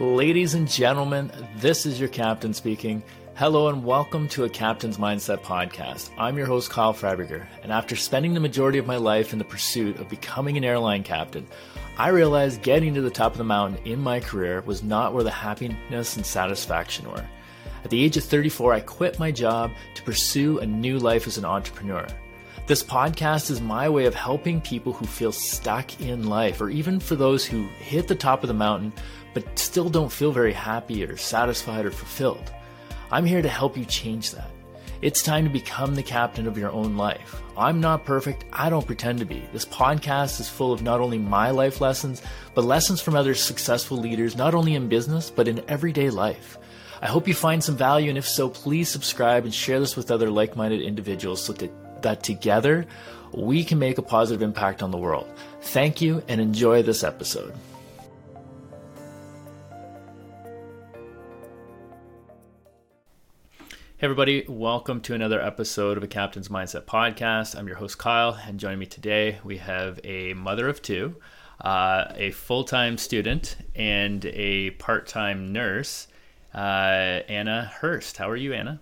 Ladies 0.00 0.54
and 0.54 0.68
gentlemen, 0.68 1.30
this 1.58 1.86
is 1.86 2.00
your 2.00 2.08
captain 2.08 2.52
speaking. 2.52 3.00
Hello 3.36 3.68
and 3.68 3.84
welcome 3.84 4.26
to 4.30 4.42
a 4.42 4.48
Captain's 4.48 4.96
Mindset 4.96 5.38
podcast. 5.42 6.10
I'm 6.18 6.36
your 6.36 6.48
host, 6.48 6.68
Kyle 6.68 6.92
Freiberger, 6.92 7.46
and 7.62 7.70
after 7.70 7.94
spending 7.94 8.34
the 8.34 8.40
majority 8.40 8.78
of 8.78 8.88
my 8.88 8.96
life 8.96 9.32
in 9.32 9.38
the 9.38 9.44
pursuit 9.44 10.00
of 10.00 10.08
becoming 10.08 10.56
an 10.56 10.64
airline 10.64 11.04
captain, 11.04 11.46
I 11.96 12.08
realized 12.08 12.62
getting 12.62 12.92
to 12.94 13.02
the 13.02 13.10
top 13.10 13.30
of 13.30 13.38
the 13.38 13.44
mountain 13.44 13.86
in 13.86 14.00
my 14.00 14.18
career 14.18 14.62
was 14.62 14.82
not 14.82 15.14
where 15.14 15.22
the 15.22 15.30
happiness 15.30 16.16
and 16.16 16.26
satisfaction 16.26 17.08
were. 17.08 17.24
At 17.84 17.90
the 17.90 18.02
age 18.02 18.16
of 18.16 18.24
34, 18.24 18.72
I 18.72 18.80
quit 18.80 19.20
my 19.20 19.30
job 19.30 19.70
to 19.94 20.02
pursue 20.02 20.58
a 20.58 20.66
new 20.66 20.98
life 20.98 21.28
as 21.28 21.38
an 21.38 21.44
entrepreneur. 21.44 22.04
This 22.66 22.82
podcast 22.82 23.48
is 23.48 23.60
my 23.60 23.88
way 23.88 24.06
of 24.06 24.14
helping 24.14 24.60
people 24.60 24.92
who 24.92 25.04
feel 25.06 25.30
stuck 25.30 26.00
in 26.00 26.26
life, 26.26 26.60
or 26.60 26.70
even 26.70 26.98
for 26.98 27.14
those 27.14 27.44
who 27.44 27.68
hit 27.78 28.08
the 28.08 28.14
top 28.16 28.42
of 28.42 28.48
the 28.48 28.54
mountain 28.54 28.92
but 29.34 29.58
still 29.58 29.90
don't 29.90 30.10
feel 30.10 30.32
very 30.32 30.52
happy 30.52 31.04
or 31.04 31.16
satisfied 31.16 31.84
or 31.84 31.90
fulfilled. 31.90 32.52
I'm 33.10 33.26
here 33.26 33.42
to 33.42 33.48
help 33.48 33.76
you 33.76 33.84
change 33.84 34.30
that. 34.30 34.50
It's 35.02 35.22
time 35.22 35.44
to 35.44 35.50
become 35.50 35.94
the 35.94 36.02
captain 36.02 36.46
of 36.46 36.56
your 36.56 36.70
own 36.70 36.96
life. 36.96 37.42
I'm 37.58 37.80
not 37.80 38.06
perfect. 38.06 38.46
I 38.52 38.70
don't 38.70 38.86
pretend 38.86 39.18
to 39.18 39.26
be. 39.26 39.46
This 39.52 39.66
podcast 39.66 40.40
is 40.40 40.48
full 40.48 40.72
of 40.72 40.82
not 40.82 41.00
only 41.00 41.18
my 41.18 41.50
life 41.50 41.80
lessons, 41.80 42.22
but 42.54 42.64
lessons 42.64 43.02
from 43.02 43.14
other 43.14 43.34
successful 43.34 43.98
leaders, 43.98 44.34
not 44.34 44.54
only 44.54 44.74
in 44.74 44.88
business, 44.88 45.28
but 45.28 45.46
in 45.46 45.62
everyday 45.68 46.08
life. 46.08 46.56
I 47.02 47.06
hope 47.06 47.28
you 47.28 47.34
find 47.34 47.62
some 47.62 47.76
value, 47.76 48.08
and 48.08 48.16
if 48.16 48.26
so, 48.26 48.48
please 48.48 48.88
subscribe 48.88 49.44
and 49.44 49.52
share 49.52 49.78
this 49.78 49.94
with 49.94 50.10
other 50.10 50.30
like 50.30 50.56
minded 50.56 50.80
individuals 50.80 51.44
so 51.44 51.52
that, 51.52 52.02
that 52.02 52.22
together 52.22 52.86
we 53.32 53.62
can 53.62 53.78
make 53.78 53.98
a 53.98 54.02
positive 54.02 54.40
impact 54.40 54.82
on 54.82 54.90
the 54.90 54.96
world. 54.96 55.28
Thank 55.60 56.00
you 56.00 56.22
and 56.28 56.40
enjoy 56.40 56.82
this 56.82 57.04
episode. 57.04 57.52
Everybody, 64.04 64.44
welcome 64.46 65.00
to 65.00 65.14
another 65.14 65.40
episode 65.40 65.96
of 65.96 66.02
a 66.02 66.06
Captain's 66.06 66.48
Mindset 66.48 66.82
podcast. 66.82 67.56
I'm 67.56 67.66
your 67.66 67.78
host, 67.78 67.96
Kyle, 67.96 68.38
and 68.46 68.60
joining 68.60 68.80
me 68.80 68.84
today, 68.84 69.38
we 69.42 69.56
have 69.56 69.98
a 70.04 70.34
mother 70.34 70.68
of 70.68 70.82
two, 70.82 71.16
uh, 71.62 72.12
a 72.14 72.30
full 72.32 72.64
time 72.64 72.98
student, 72.98 73.56
and 73.74 74.26
a 74.26 74.72
part 74.72 75.06
time 75.06 75.54
nurse, 75.54 76.08
uh, 76.54 76.58
Anna 77.28 77.72
Horst. 77.80 78.18
How 78.18 78.28
are 78.28 78.36
you, 78.36 78.52
Anna? 78.52 78.78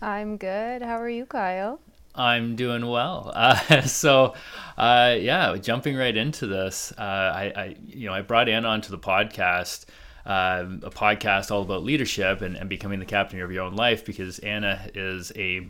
I'm 0.00 0.36
good. 0.36 0.82
How 0.82 1.00
are 1.00 1.10
you, 1.10 1.26
Kyle? 1.26 1.80
I'm 2.14 2.54
doing 2.54 2.86
well. 2.86 3.32
Uh, 3.34 3.82
so, 3.82 4.34
uh, 4.78 5.16
yeah, 5.18 5.56
jumping 5.56 5.96
right 5.96 6.16
into 6.16 6.46
this, 6.46 6.92
uh, 6.96 7.02
I, 7.02 7.52
I, 7.56 7.76
you 7.88 8.06
know, 8.06 8.14
I 8.14 8.22
brought 8.22 8.48
Anna 8.48 8.68
onto 8.68 8.92
the 8.92 9.00
podcast 9.00 9.86
uh, 10.26 10.64
a 10.82 10.90
podcast 10.90 11.50
all 11.50 11.62
about 11.62 11.82
leadership 11.82 12.40
and, 12.40 12.56
and 12.56 12.68
becoming 12.68 12.98
the 12.98 13.04
captain 13.06 13.40
of 13.40 13.52
your 13.52 13.64
own 13.64 13.74
life 13.76 14.04
because 14.04 14.38
Anna 14.38 14.88
is 14.94 15.32
a 15.36 15.68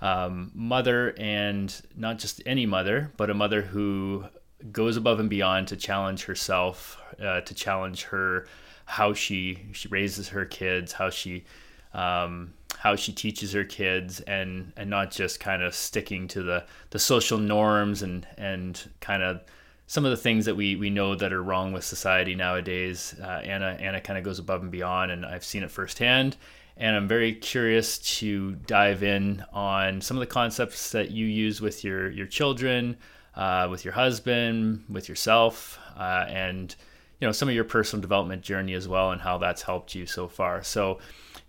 um, 0.00 0.50
mother 0.54 1.14
and 1.16 1.80
not 1.96 2.18
just 2.18 2.42
any 2.44 2.66
mother, 2.66 3.12
but 3.16 3.30
a 3.30 3.34
mother 3.34 3.62
who 3.62 4.24
goes 4.72 4.96
above 4.96 5.20
and 5.20 5.30
beyond 5.30 5.68
to 5.68 5.76
challenge 5.76 6.24
herself, 6.24 6.98
uh, 7.22 7.40
to 7.42 7.54
challenge 7.54 8.04
her 8.04 8.46
how 8.86 9.14
she 9.14 9.66
she 9.72 9.88
raises 9.88 10.28
her 10.28 10.44
kids, 10.44 10.92
how 10.92 11.10
she 11.10 11.44
um, 11.92 12.52
how 12.78 12.96
she 12.96 13.12
teaches 13.12 13.52
her 13.52 13.64
kids, 13.64 14.20
and 14.20 14.72
and 14.76 14.90
not 14.90 15.10
just 15.10 15.40
kind 15.40 15.62
of 15.62 15.74
sticking 15.74 16.28
to 16.28 16.42
the 16.42 16.64
the 16.90 16.98
social 16.98 17.38
norms 17.38 18.02
and 18.02 18.26
and 18.36 18.90
kind 19.00 19.22
of 19.22 19.40
some 19.86 20.04
of 20.04 20.10
the 20.10 20.16
things 20.16 20.46
that 20.46 20.56
we 20.56 20.76
we 20.76 20.90
know 20.90 21.14
that 21.14 21.32
are 21.32 21.42
wrong 21.42 21.72
with 21.72 21.84
society 21.84 22.34
nowadays. 22.34 23.14
Uh, 23.20 23.40
Anna 23.44 23.76
Anna 23.80 24.00
kind 24.00 24.18
of 24.18 24.24
goes 24.24 24.38
above 24.38 24.62
and 24.62 24.70
beyond, 24.70 25.10
and 25.10 25.24
I've 25.24 25.44
seen 25.44 25.62
it 25.62 25.70
firsthand. 25.70 26.36
And 26.76 26.96
I'm 26.96 27.06
very 27.06 27.32
curious 27.34 27.98
to 28.18 28.56
dive 28.66 29.04
in 29.04 29.44
on 29.52 30.00
some 30.00 30.16
of 30.16 30.20
the 30.20 30.26
concepts 30.26 30.90
that 30.90 31.10
you 31.10 31.26
use 31.26 31.60
with 31.60 31.84
your 31.84 32.10
your 32.10 32.26
children, 32.26 32.96
uh, 33.36 33.68
with 33.70 33.84
your 33.84 33.94
husband, 33.94 34.84
with 34.88 35.08
yourself, 35.08 35.78
uh, 35.96 36.26
and 36.28 36.74
you 37.20 37.28
know 37.28 37.32
some 37.32 37.48
of 37.48 37.54
your 37.54 37.64
personal 37.64 38.00
development 38.00 38.42
journey 38.42 38.74
as 38.74 38.88
well, 38.88 39.12
and 39.12 39.20
how 39.20 39.38
that's 39.38 39.62
helped 39.62 39.94
you 39.94 40.06
so 40.06 40.26
far. 40.26 40.62
So, 40.62 40.98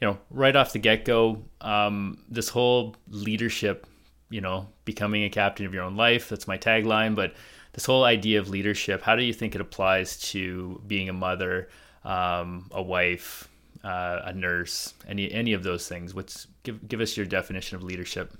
you 0.02 0.08
know, 0.08 0.18
right 0.30 0.56
off 0.56 0.74
the 0.74 0.80
get 0.80 1.06
go, 1.06 1.42
um, 1.62 2.20
this 2.30 2.50
whole 2.50 2.96
leadership, 3.08 3.88
you 4.30 4.42
know, 4.42 4.68
becoming 4.84 5.24
a 5.24 5.30
captain 5.30 5.66
of 5.66 5.74
your 5.74 5.84
own 5.84 5.96
life. 5.96 6.30
That's 6.30 6.48
my 6.48 6.58
tagline, 6.58 7.16
but 7.16 7.34
this 7.76 7.86
whole 7.86 8.06
idea 8.06 8.40
of 8.40 8.50
leadership, 8.50 9.02
how 9.02 9.18
do 9.18 9.24
you 9.24 9.34
think 9.34 9.54
it 9.54 9.60
applies 9.60 10.18
to 10.32 10.82
being 10.88 11.10
a 11.10 11.14
mother, 11.14 11.68
um, 12.06 12.70
a 12.72 12.82
wife, 12.82 13.50
uh, 13.84 14.22
a 14.24 14.34
nurse, 14.34 14.94
any 15.10 15.30
any 15.32 15.52
of 15.52 15.62
those 15.62 15.86
things? 15.88 16.14
What's 16.14 16.48
give 16.64 16.88
give 16.88 17.02
us 17.02 17.18
your 17.18 17.26
definition 17.26 17.76
of 17.76 17.84
leadership? 17.84 18.34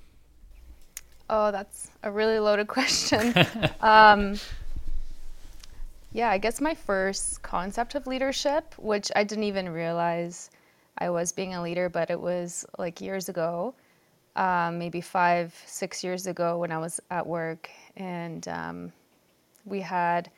Oh, 1.30 1.52
that's 1.52 1.90
a 2.04 2.10
really 2.10 2.40
loaded 2.40 2.68
question. 2.78 3.34
um, 3.82 4.36
yeah, 6.14 6.30
I 6.30 6.38
guess 6.38 6.62
my 6.62 6.74
first 6.74 7.42
concept 7.42 7.96
of 7.96 8.08
leadership, 8.08 8.74
which 8.78 9.12
I 9.18 9.26
didn't 9.26 9.44
even 9.44 9.68
realize 9.68 10.50
I 10.98 11.10
was 11.10 11.34
being 11.34 11.56
a 11.56 11.62
leader, 11.62 11.90
but 11.90 12.10
it 12.10 12.22
was 12.22 12.66
like 12.80 13.02
years 13.02 13.28
ago, 13.28 13.76
um, 14.38 14.80
maybe 14.80 15.02
five, 15.02 15.54
six 15.66 16.06
years 16.06 16.26
ago 16.26 16.58
when 16.58 16.72
I 16.72 16.78
was 16.78 17.02
at 17.12 17.28
work 17.28 17.70
and 17.98 18.48
um, 18.48 18.94
we 19.66 19.82
had 19.82 20.32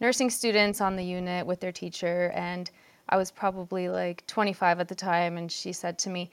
nursing 0.00 0.30
students 0.30 0.80
on 0.80 0.96
the 0.96 1.04
unit 1.04 1.46
with 1.46 1.60
their 1.60 1.72
teacher, 1.72 2.32
and 2.34 2.70
I 3.08 3.16
was 3.16 3.30
probably 3.30 3.88
like 3.88 4.26
25 4.26 4.80
at 4.80 4.88
the 4.88 4.94
time, 4.94 5.36
and 5.36 5.50
she 5.50 5.72
said 5.72 5.98
to 6.00 6.10
me, 6.10 6.30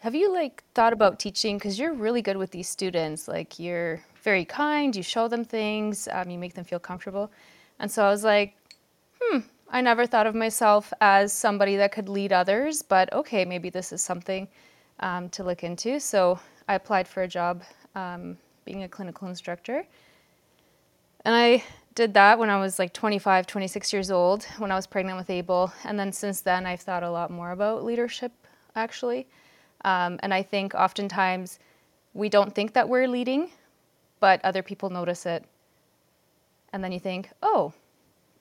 have 0.00 0.14
you 0.14 0.32
like 0.32 0.62
thought 0.74 0.92
about 0.92 1.18
teaching? 1.18 1.56
Because 1.56 1.78
you're 1.78 1.94
really 1.94 2.20
good 2.20 2.36
with 2.36 2.50
these 2.50 2.68
students. 2.68 3.26
Like 3.26 3.58
you're 3.58 4.02
very 4.24 4.44
kind 4.44 4.96
you 4.96 5.02
show 5.02 5.28
them 5.28 5.44
things 5.44 6.08
um, 6.10 6.30
you 6.30 6.38
make 6.38 6.54
them 6.54 6.64
feel 6.64 6.78
comfortable. 6.78 7.30
And 7.78 7.90
so 7.90 8.04
i 8.04 8.10
was 8.10 8.24
like 8.24 8.54
hmm 9.20 9.38
i 9.70 9.80
never 9.80 10.06
thought 10.06 10.26
of 10.26 10.34
myself 10.34 10.92
as 11.00 11.32
somebody 11.32 11.76
that 11.76 11.92
could 11.92 12.08
lead 12.08 12.32
others 12.32 12.82
but 12.82 13.12
okay 13.12 13.44
maybe 13.44 13.68
this 13.70 13.92
is 13.92 14.02
something 14.02 14.48
um, 15.00 15.28
to 15.30 15.44
look 15.44 15.62
into. 15.62 16.00
So 16.00 16.38
i 16.68 16.74
applied 16.74 17.06
for 17.06 17.22
a 17.22 17.28
job 17.28 17.62
um, 17.94 18.36
being 18.64 18.82
a 18.84 18.88
clinical 18.88 19.28
instructor 19.28 19.86
and 21.24 21.34
I 21.34 21.64
did 21.94 22.14
that 22.14 22.38
when 22.38 22.50
I 22.50 22.58
was 22.58 22.78
like 22.78 22.92
25, 22.92 23.46
26 23.46 23.92
years 23.92 24.10
old, 24.10 24.44
when 24.58 24.72
I 24.72 24.74
was 24.74 24.86
pregnant 24.86 25.16
with 25.16 25.30
Abel. 25.30 25.72
And 25.84 25.98
then 25.98 26.12
since 26.12 26.40
then, 26.40 26.66
I've 26.66 26.80
thought 26.80 27.02
a 27.02 27.10
lot 27.10 27.30
more 27.30 27.52
about 27.52 27.84
leadership, 27.84 28.32
actually. 28.74 29.26
Um, 29.84 30.18
and 30.22 30.34
I 30.34 30.42
think 30.42 30.74
oftentimes 30.74 31.58
we 32.12 32.28
don't 32.28 32.54
think 32.54 32.72
that 32.72 32.88
we're 32.88 33.06
leading, 33.06 33.50
but 34.18 34.44
other 34.44 34.62
people 34.62 34.90
notice 34.90 35.24
it. 35.26 35.44
And 36.72 36.82
then 36.82 36.90
you 36.90 36.98
think, 36.98 37.30
oh, 37.42 37.72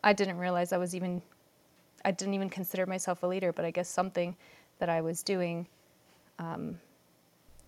I 0.04 0.14
didn't 0.14 0.38
realize 0.38 0.74
I 0.74 0.78
was 0.78 0.96
even, 0.96 1.22
I 2.04 2.12
didn't 2.12 2.34
even 2.34 2.50
consider 2.50 2.86
myself 2.86 3.22
a 3.24 3.28
leader, 3.28 3.54
but 3.54 3.66
I 3.66 3.72
guess 3.72 3.88
something 3.88 4.36
that 4.80 4.90
I 4.90 5.02
was 5.02 5.22
doing 5.22 5.68
um, 6.40 6.80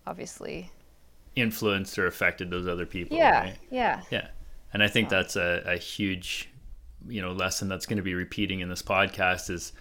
obviously 0.06 0.70
influenced 1.36 1.98
or 1.98 2.06
affected 2.06 2.50
those 2.50 2.66
other 2.66 2.86
people. 2.86 3.16
Yeah. 3.16 3.40
Right? 3.40 3.58
Yeah. 3.70 4.02
Yeah. 4.10 4.28
And 4.76 4.82
I 4.82 4.88
think 4.88 5.08
that's 5.08 5.36
a, 5.36 5.62
a 5.64 5.78
huge, 5.78 6.50
you 7.08 7.22
know, 7.22 7.32
lesson 7.32 7.66
that's 7.66 7.86
going 7.86 7.96
to 7.96 8.02
be 8.02 8.12
repeating 8.12 8.60
in 8.60 8.68
this 8.68 8.82
podcast 8.82 9.48
is 9.48 9.72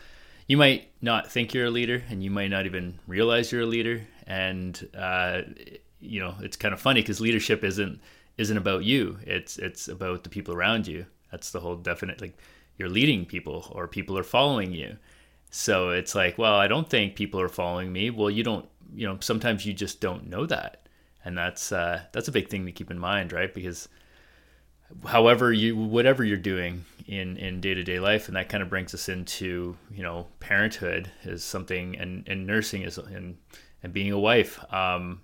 you 0.47 0.55
might 0.55 0.87
not 1.01 1.29
think 1.29 1.53
you're 1.53 1.65
a 1.65 1.69
leader 1.69 2.01
and 2.07 2.23
you 2.23 2.31
might 2.31 2.47
not 2.47 2.65
even 2.65 2.97
realize 3.05 3.51
you're 3.51 3.63
a 3.63 3.65
leader. 3.65 4.07
And, 4.25 4.87
uh, 4.97 5.41
you 5.99 6.21
know, 6.21 6.35
it's 6.39 6.55
kind 6.55 6.73
of 6.73 6.79
funny 6.79 7.01
because 7.01 7.19
leadership 7.19 7.61
isn't, 7.65 7.99
isn't 8.37 8.55
about 8.55 8.85
you. 8.85 9.17
It's, 9.23 9.57
it's 9.57 9.89
about 9.89 10.23
the 10.23 10.29
people 10.29 10.55
around 10.55 10.87
you. 10.87 11.05
That's 11.29 11.51
the 11.51 11.59
whole 11.59 11.75
definite, 11.75 12.21
like 12.21 12.37
you're 12.77 12.87
leading 12.87 13.25
people 13.25 13.69
or 13.75 13.89
people 13.89 14.17
are 14.17 14.23
following 14.23 14.71
you. 14.71 14.95
So 15.51 15.89
it's 15.89 16.15
like, 16.15 16.37
well, 16.37 16.55
I 16.55 16.69
don't 16.69 16.89
think 16.89 17.17
people 17.17 17.41
are 17.41 17.49
following 17.49 17.91
me. 17.91 18.11
Well, 18.11 18.29
you 18.29 18.43
don't, 18.43 18.69
you 18.93 19.05
know, 19.05 19.17
sometimes 19.19 19.65
you 19.65 19.73
just 19.73 19.99
don't 19.99 20.29
know 20.29 20.45
that. 20.45 20.87
And 21.25 21.37
that's, 21.37 21.73
uh, 21.73 22.03
that's 22.13 22.29
a 22.29 22.31
big 22.31 22.47
thing 22.47 22.65
to 22.65 22.71
keep 22.71 22.91
in 22.91 22.97
mind, 22.97 23.33
right? 23.33 23.53
Because, 23.53 23.89
however 25.05 25.51
you 25.51 25.75
whatever 25.75 26.23
you're 26.23 26.37
doing 26.37 26.85
in 27.07 27.37
in 27.37 27.61
day-to-day 27.61 27.99
life 27.99 28.27
and 28.27 28.35
that 28.35 28.49
kind 28.49 28.63
of 28.63 28.69
brings 28.69 28.93
us 28.93 29.09
into 29.09 29.77
you 29.91 30.01
know 30.01 30.27
parenthood 30.39 31.09
is 31.23 31.43
something 31.43 31.95
and 31.97 32.27
and 32.27 32.47
nursing 32.47 32.81
is 32.81 32.97
and 32.97 33.37
and 33.83 33.93
being 33.93 34.11
a 34.11 34.19
wife. 34.19 34.59
Um 34.73 35.21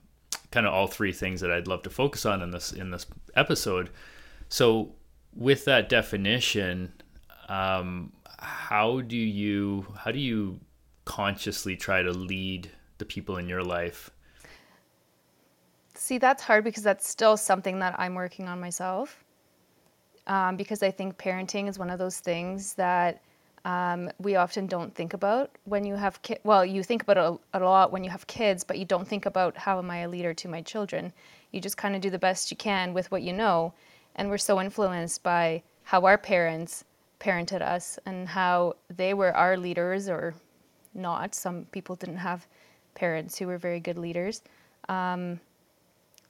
kind 0.52 0.68
of 0.68 0.74
all 0.74 0.88
three 0.88 1.14
things 1.14 1.40
that 1.42 1.52
I'd 1.52 1.68
love 1.68 1.82
to 1.84 1.90
focus 1.90 2.26
on 2.26 2.42
in 2.42 2.52
this 2.52 2.72
in 2.72 2.92
this 2.92 3.06
episode. 3.36 3.90
So 4.50 4.94
with 5.36 5.66
that 5.66 5.90
definition 5.90 6.94
um 7.48 8.12
how 8.40 9.02
do 9.02 9.18
you 9.18 9.86
how 9.98 10.12
do 10.12 10.20
you 10.20 10.60
consciously 11.06 11.76
try 11.76 12.02
to 12.04 12.12
lead 12.12 12.70
the 12.98 13.06
people 13.06 13.38
in 13.38 13.50
your 13.50 13.64
life? 13.64 14.12
See 15.96 16.18
that's 16.18 16.44
hard 16.44 16.64
because 16.64 16.84
that's 16.84 17.08
still 17.08 17.38
something 17.38 17.80
that 17.80 18.00
I'm 18.00 18.16
working 18.16 18.48
on 18.48 18.60
myself 18.60 19.24
um, 20.28 20.56
because 20.56 20.84
I 20.84 20.92
think 20.92 21.18
parenting 21.18 21.68
is 21.68 21.80
one 21.80 21.90
of 21.90 22.00
those 22.00 22.20
things 22.20 22.74
that 22.74 23.22
um, 23.66 24.10
we 24.20 24.36
often 24.36 24.66
don't 24.66 24.94
think 24.94 25.14
about 25.14 25.52
when 25.66 25.86
you 25.86 25.96
have 25.96 26.22
kids. 26.22 26.40
Well, 26.44 26.66
you 26.66 26.84
think 26.84 27.04
about 27.04 27.18
it 27.18 27.40
a, 27.54 27.60
lot 27.60 27.92
when 27.92 28.04
you 28.04 28.10
have 28.10 28.26
kids, 28.28 28.64
but 28.64 28.78
you 28.80 28.86
don't 28.86 29.08
think 29.08 29.26
about 29.26 29.56
how 29.56 29.78
am 29.78 29.92
I 29.92 30.00
a 30.00 30.10
leader 30.10 30.34
to 30.34 30.48
my 30.48 30.62
children. 30.62 31.14
You 31.52 31.62
just 31.62 31.78
kind 31.78 31.96
of 31.96 32.02
do 32.02 32.10
the 32.10 32.20
best 32.20 32.50
you 32.50 32.58
can 32.58 32.94
with 32.94 33.12
what 33.12 33.22
you 33.22 33.34
know. 33.34 33.74
And 34.16 34.30
we're 34.30 34.38
so 34.40 34.60
influenced 34.60 35.22
by 35.22 35.62
how 35.84 36.06
our 36.06 36.18
parents 36.18 36.86
parented 37.20 37.62
us 37.62 38.00
and 38.06 38.28
how 38.28 38.76
they 38.96 39.14
were 39.14 39.36
our 39.36 39.58
leaders 39.58 40.10
or 40.10 40.34
not. 40.94 41.36
Some 41.36 41.66
people 41.66 41.96
didn't 41.96 42.18
have 42.18 42.48
parents 42.96 43.38
who 43.38 43.48
were 43.48 43.58
very 43.58 43.80
good 43.80 43.98
leaders. 43.98 44.42
Um, 44.90 45.40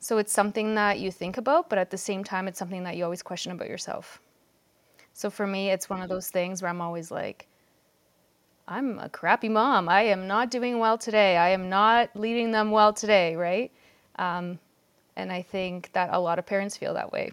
so 0.01 0.17
it's 0.17 0.33
something 0.33 0.73
that 0.75 0.99
you 0.99 1.11
think 1.11 1.37
about, 1.37 1.69
but 1.69 1.77
at 1.77 1.91
the 1.91 1.97
same 1.97 2.23
time, 2.23 2.47
it's 2.47 2.57
something 2.57 2.83
that 2.85 2.97
you 2.97 3.03
always 3.03 3.21
question 3.21 3.51
about 3.51 3.69
yourself. 3.69 4.19
So 5.13 5.29
for 5.29 5.45
me, 5.45 5.69
it's 5.69 5.91
one 5.91 6.01
of 6.01 6.09
those 6.09 6.27
things 6.27 6.59
where 6.59 6.69
I'm 6.69 6.81
always 6.81 7.11
like, 7.11 7.47
I'm 8.67 8.97
a 8.97 9.09
crappy 9.09 9.47
mom. 9.47 9.87
I 9.87 10.01
am 10.01 10.25
not 10.27 10.49
doing 10.49 10.79
well 10.79 10.97
today. 10.97 11.37
I 11.37 11.49
am 11.49 11.69
not 11.69 12.09
leading 12.15 12.49
them 12.49 12.71
well 12.71 12.93
today, 12.93 13.35
right? 13.35 13.71
Um, 14.15 14.57
and 15.15 15.31
I 15.31 15.43
think 15.43 15.91
that 15.93 16.09
a 16.11 16.19
lot 16.19 16.39
of 16.39 16.47
parents 16.47 16.75
feel 16.75 16.95
that 16.95 17.11
way. 17.11 17.31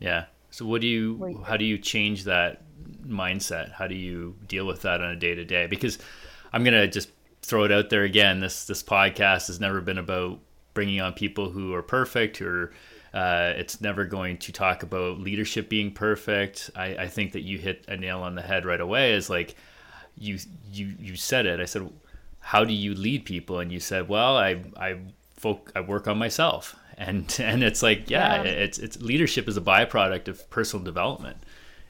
Yeah. 0.00 0.26
So 0.50 0.66
what 0.66 0.82
do 0.82 0.86
you 0.86 1.42
how 1.46 1.56
do 1.56 1.64
you 1.64 1.78
change 1.78 2.24
that 2.24 2.62
mindset? 3.06 3.72
How 3.72 3.86
do 3.86 3.94
you 3.94 4.36
deal 4.46 4.66
with 4.66 4.82
that 4.82 5.00
on 5.00 5.10
a 5.12 5.16
day 5.16 5.34
to 5.34 5.46
day? 5.46 5.66
Because 5.66 5.98
I'm 6.52 6.62
going 6.62 6.74
to 6.74 6.88
just 6.88 7.08
throw 7.40 7.64
it 7.64 7.72
out 7.72 7.88
there 7.88 8.02
again. 8.02 8.40
This 8.40 8.66
this 8.66 8.82
podcast 8.82 9.46
has 9.46 9.60
never 9.60 9.80
been 9.80 9.98
about 9.98 10.40
bringing 10.74 11.00
on 11.00 11.14
people 11.14 11.50
who 11.50 11.72
are 11.72 11.82
perfect 11.82 12.42
or 12.42 12.72
uh, 13.14 13.52
it's 13.56 13.80
never 13.80 14.04
going 14.04 14.36
to 14.38 14.52
talk 14.52 14.82
about 14.82 15.20
leadership 15.20 15.68
being 15.68 15.92
perfect. 15.92 16.68
I, 16.74 16.96
I 16.96 17.08
think 17.08 17.32
that 17.32 17.42
you 17.42 17.58
hit 17.58 17.84
a 17.86 17.96
nail 17.96 18.20
on 18.20 18.34
the 18.34 18.42
head 18.42 18.66
right 18.66 18.80
away. 18.80 19.14
Is 19.14 19.30
like 19.30 19.54
you 20.18 20.38
you 20.72 20.94
you 20.98 21.16
said 21.16 21.46
it. 21.46 21.60
I 21.60 21.64
said, 21.64 21.88
how 22.40 22.64
do 22.64 22.72
you 22.72 22.94
lead 22.94 23.24
people? 23.24 23.60
And 23.60 23.72
you 23.72 23.78
said, 23.78 24.08
well, 24.08 24.36
I 24.36 24.62
I 24.76 24.98
folk 25.36 25.70
I 25.76 25.80
work 25.80 26.08
on 26.08 26.18
myself. 26.18 26.76
And 26.96 27.36
and 27.40 27.64
it's 27.64 27.82
like 27.82 28.08
yeah, 28.08 28.44
yeah. 28.44 28.50
it's 28.50 28.78
it's 28.78 29.02
leadership 29.02 29.48
is 29.48 29.56
a 29.56 29.60
byproduct 29.60 30.28
of 30.28 30.48
personal 30.48 30.84
development, 30.84 31.38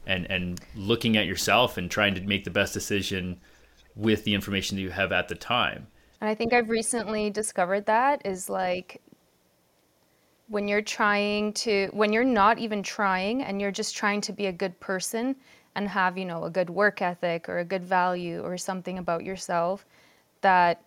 and 0.06 0.24
and 0.30 0.58
looking 0.74 1.18
at 1.18 1.26
yourself 1.26 1.76
and 1.76 1.90
trying 1.90 2.14
to 2.14 2.22
make 2.22 2.44
the 2.44 2.50
best 2.50 2.72
decision 2.72 3.38
with 3.94 4.24
the 4.24 4.34
information 4.34 4.78
that 4.78 4.82
you 4.82 4.88
have 4.88 5.12
at 5.12 5.28
the 5.28 5.34
time. 5.34 5.88
And 6.24 6.30
I 6.30 6.34
think 6.34 6.54
I've 6.54 6.70
recently 6.70 7.28
discovered 7.28 7.84
that 7.84 8.22
is 8.24 8.48
like 8.48 9.02
when 10.48 10.66
you're 10.68 10.80
trying 10.80 11.52
to 11.52 11.90
when 11.92 12.14
you're 12.14 12.24
not 12.24 12.58
even 12.58 12.82
trying 12.82 13.42
and 13.42 13.60
you're 13.60 13.70
just 13.70 13.94
trying 13.94 14.22
to 14.22 14.32
be 14.32 14.46
a 14.46 14.52
good 14.52 14.80
person 14.80 15.36
and 15.74 15.86
have 15.86 16.16
you 16.16 16.24
know 16.24 16.44
a 16.44 16.50
good 16.50 16.70
work 16.70 17.02
ethic 17.02 17.46
or 17.46 17.58
a 17.58 17.64
good 17.66 17.84
value 17.84 18.40
or 18.40 18.56
something 18.56 18.96
about 18.96 19.22
yourself 19.22 19.84
that 20.40 20.80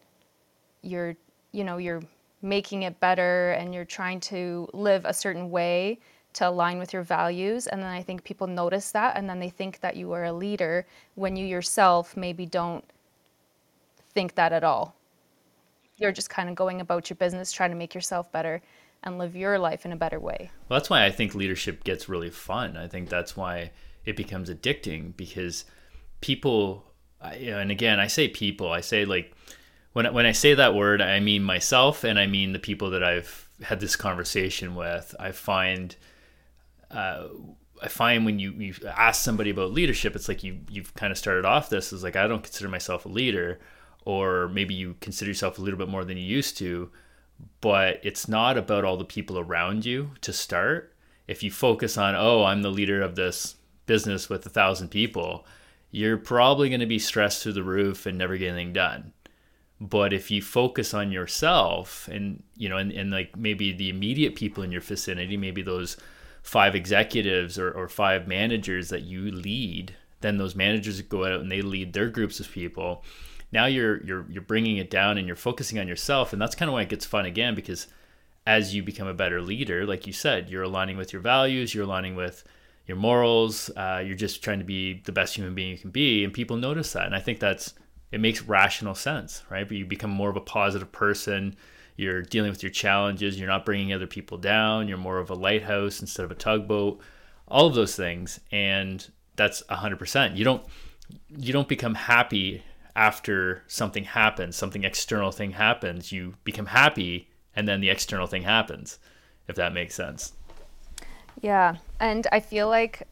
you're 0.82 1.16
you 1.52 1.64
know 1.64 1.78
you're 1.78 2.02
making 2.42 2.82
it 2.82 3.00
better 3.00 3.52
and 3.52 3.76
you're 3.76 3.86
trying 3.86 4.20
to 4.22 4.68
live 4.74 5.06
a 5.06 5.14
certain 5.14 5.52
way 5.52 6.00
to 6.34 6.50
align 6.50 6.80
with 6.80 6.94
your 6.94 7.04
values. 7.04 7.68
And 7.68 7.80
then 7.80 7.92
i 7.92 8.02
think 8.02 8.24
people 8.24 8.48
notice 8.48 8.92
that 8.94 9.16
and 9.16 9.30
then 9.30 9.40
they 9.40 9.52
think 9.52 9.82
that 9.82 9.96
you 9.96 10.14
are 10.14 10.24
a 10.24 10.34
leader 10.34 10.88
when 11.14 11.36
you 11.36 11.46
yourself 11.46 12.18
maybe 12.18 12.48
don't 12.48 12.84
think 14.16 14.34
that 14.34 14.52
at 14.52 14.64
all 14.64 14.98
you're 15.98 16.12
just 16.12 16.30
kind 16.30 16.50
of 16.50 16.56
going 16.56 16.82
about 16.82 17.10
your 17.10 17.18
business 17.18 17.52
trying 17.52 17.72
to 17.72 17.76
make 17.76 17.94
yourself 17.94 18.32
better 18.32 18.62
and 19.04 19.18
live 19.18 19.36
your 19.36 19.60
life 19.60 19.86
in 19.86 19.92
a 19.92 19.96
better 19.96 20.20
way. 20.20 20.50
Well, 20.70 20.80
that's 20.80 20.90
why 20.90 21.06
I 21.06 21.12
think 21.12 21.36
leadership 21.36 21.84
gets 21.84 22.10
really 22.10 22.30
fun. 22.30 22.78
I 22.78 22.88
think 22.88 23.10
that's 23.10 23.38
why 23.38 23.72
it 24.06 24.16
becomes 24.16 24.50
addicting 24.50 25.16
because 25.16 25.66
people, 26.22 26.86
and 27.22 27.72
again, 27.72 28.00
I 28.00 28.08
say 28.08 28.28
people, 28.28 28.72
I 28.72 28.82
say 28.82 29.06
like, 29.06 29.34
when, 29.94 30.12
when 30.14 30.26
I 30.26 30.32
say 30.32 30.54
that 30.54 30.76
word, 30.76 31.02
I 31.02 31.20
mean 31.20 31.44
myself 31.44 32.04
and 32.04 32.20
I 32.20 32.28
mean 32.28 32.54
the 32.54 32.60
people 32.60 32.92
that 32.92 33.04
I've 33.04 33.50
had 33.62 33.80
this 33.80 33.96
conversation 33.96 34.76
with. 34.76 35.16
I 35.20 35.32
find, 35.32 35.96
uh, 36.92 37.28
I 37.82 37.88
find 37.88 38.26
when 38.26 38.40
you, 38.40 38.52
you 38.52 38.76
ask 38.88 39.24
somebody 39.24 39.50
about 39.50 39.72
leadership, 39.72 40.16
it's 40.16 40.28
like 40.28 40.44
you, 40.44 40.60
you've 40.70 40.94
kind 40.96 41.12
of 41.12 41.18
started 41.18 41.46
off 41.46 41.70
this 41.70 41.94
as 41.94 42.04
like, 42.04 42.16
I 42.16 42.28
don't 42.28 42.44
consider 42.44 42.70
myself 42.70 43.06
a 43.06 43.10
leader, 43.10 43.60
or 44.08 44.48
maybe 44.50 44.74
you 44.74 44.96
consider 45.02 45.30
yourself 45.30 45.58
a 45.58 45.62
little 45.62 45.78
bit 45.78 45.90
more 45.90 46.06
than 46.06 46.18
you 46.18 46.24
used 46.24 46.58
to 46.58 46.90
but 47.62 48.00
it's 48.04 48.28
not 48.28 48.58
about 48.58 48.84
all 48.84 48.98
the 48.98 49.06
people 49.06 49.40
around 49.40 49.86
you 49.86 50.12
to 50.22 50.34
start. 50.34 50.94
If 51.28 51.44
you 51.44 51.52
focus 51.52 51.98
on, 51.98 52.16
oh, 52.16 52.44
I'm 52.44 52.62
the 52.62 52.70
leader 52.70 53.02
of 53.02 53.16
this 53.16 53.56
business 53.86 54.30
with 54.30 54.46
a 54.46 54.50
thousand 54.50 54.90
people, 54.90 55.46
you're 55.92 56.18
probably 56.18 56.70
going 56.70 56.82
to 56.82 56.86
be 56.86 57.00
stressed 57.00 57.44
through 57.44 57.54
the 57.54 57.64
roof 57.64 58.06
and 58.06 58.18
never 58.18 58.38
get 58.38 58.50
anything 58.50 58.74
done. 58.74 59.14
But 59.80 60.14
if 60.14 60.32
you 60.32 60.42
focus 60.42 60.94
on 60.94 61.12
yourself 61.12 62.08
and, 62.08 62.44
you 62.56 62.68
know, 62.68 62.78
and, 62.78 62.92
and 62.92 63.12
like 63.12 63.38
maybe 63.38 63.72
the 63.72 63.90
immediate 63.90 64.36
people 64.36 64.64
in 64.64 64.72
your 64.72 64.82
vicinity, 64.82 65.38
maybe 65.38 65.62
those 65.62 65.98
five 66.42 66.76
executives 66.76 67.60
or, 67.60 67.72
or 67.72 67.88
five 67.88 68.28
managers 68.28 68.90
that 68.90 69.04
you 69.04 69.32
lead, 69.32 69.96
then 70.22 70.38
those 70.38 70.56
managers 70.56 71.02
go 71.04 71.26
out 71.26 71.42
and 71.42 71.52
they 71.52 71.62
lead 71.62 71.94
their 71.94 72.10
groups 72.10 72.40
of 72.40 72.52
people 72.52 73.04
now 73.52 73.66
you're 73.66 74.04
you're 74.04 74.26
you're 74.30 74.42
bringing 74.42 74.78
it 74.78 74.90
down 74.90 75.18
and 75.18 75.28
you're 75.28 75.36
focusing 75.36 75.80
on 75.80 75.88
yourself. 75.88 76.34
And 76.34 76.42
that's 76.42 76.56
kind 76.56 76.70
of 76.70 76.74
why 76.74 76.82
it 76.82 76.90
gets 76.90 77.06
fun 77.06 77.26
again 77.26 77.56
because 77.56 77.88
as 78.46 78.74
you 78.74 78.82
become 78.82 79.08
a 79.08 79.14
better 79.14 79.42
leader 79.42 79.86
like 79.86 80.08
you 80.08 80.14
said 80.14 80.50
you're 80.50 80.64
aligning 80.64 80.96
with 80.96 81.12
your 81.12 81.22
values 81.22 81.76
you're 81.76 81.84
aligning 81.84 82.16
with 82.16 82.46
your 82.86 82.96
morals 82.96 83.70
uh, 83.76 84.02
you're 84.06 84.16
just 84.16 84.42
trying 84.42 84.60
to 84.60 84.64
be 84.64 85.02
the 85.04 85.12
best 85.12 85.36
human 85.36 85.54
being 85.54 85.72
you 85.72 85.78
can 85.78 85.92
be 85.92 86.24
and 86.24 86.34
people 86.34 86.56
notice 86.56 86.94
that. 86.94 87.06
And 87.06 87.16
i 87.16 87.20
think 87.20 87.40
that's 87.40 87.74
it 88.10 88.22
makes 88.22 88.42
rational 88.44 88.96
sense 88.96 89.44
right? 89.50 89.68
But 89.68 89.76
you 89.76 89.86
become 89.86 90.12
more 90.12 90.30
of 90.30 90.38
a 90.38 90.42
positive 90.42 90.92
person 90.92 91.58
you're 91.98 92.22
dealing 92.22 92.50
with 92.50 92.64
your 92.64 92.72
challenges 92.72 93.38
you're 93.38 93.50
not 93.50 93.66
bringing 93.66 93.92
other 93.92 94.08
people 94.08 94.38
down 94.38 94.88
you're 94.88 94.98
more 94.98 95.18
of 95.18 95.30
a 95.30 95.36
lighthouse 95.36 96.00
instead 96.00 96.24
of 96.24 96.32
a 96.32 96.36
tugboat 96.36 97.02
all 97.48 97.68
of 97.68 97.76
those 97.76 97.96
things. 97.96 98.40
And 98.52 99.06
that's 99.36 99.64
100% 99.64 100.36
you 100.36 100.44
don't 100.44 100.64
you 101.38 101.54
don't 101.54 101.70
become 101.70 101.96
happy 101.96 102.64
after 102.98 103.62
something 103.68 104.04
happens, 104.04 104.56
something 104.56 104.84
external 104.84 105.32
thing 105.32 105.52
happens, 105.52 106.12
you 106.12 106.34
become 106.44 106.66
happy 106.66 107.30
and 107.56 107.68
then 107.68 107.80
the 107.80 107.90
external 107.90 108.26
thing 108.26 108.42
happens, 108.42 108.98
if 109.48 109.56
that 109.56 109.72
makes 109.72 109.94
sense. 109.94 110.34
Yeah. 111.42 111.76
And 112.00 112.26
I 112.32 112.40
feel 112.40 112.68
like 112.68 113.08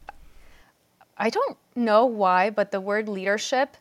I 1.16 1.30
don't 1.30 1.56
know 1.76 2.04
why, 2.04 2.50
but 2.50 2.72
the 2.72 2.80
word 2.80 3.08
leadership, 3.08 3.76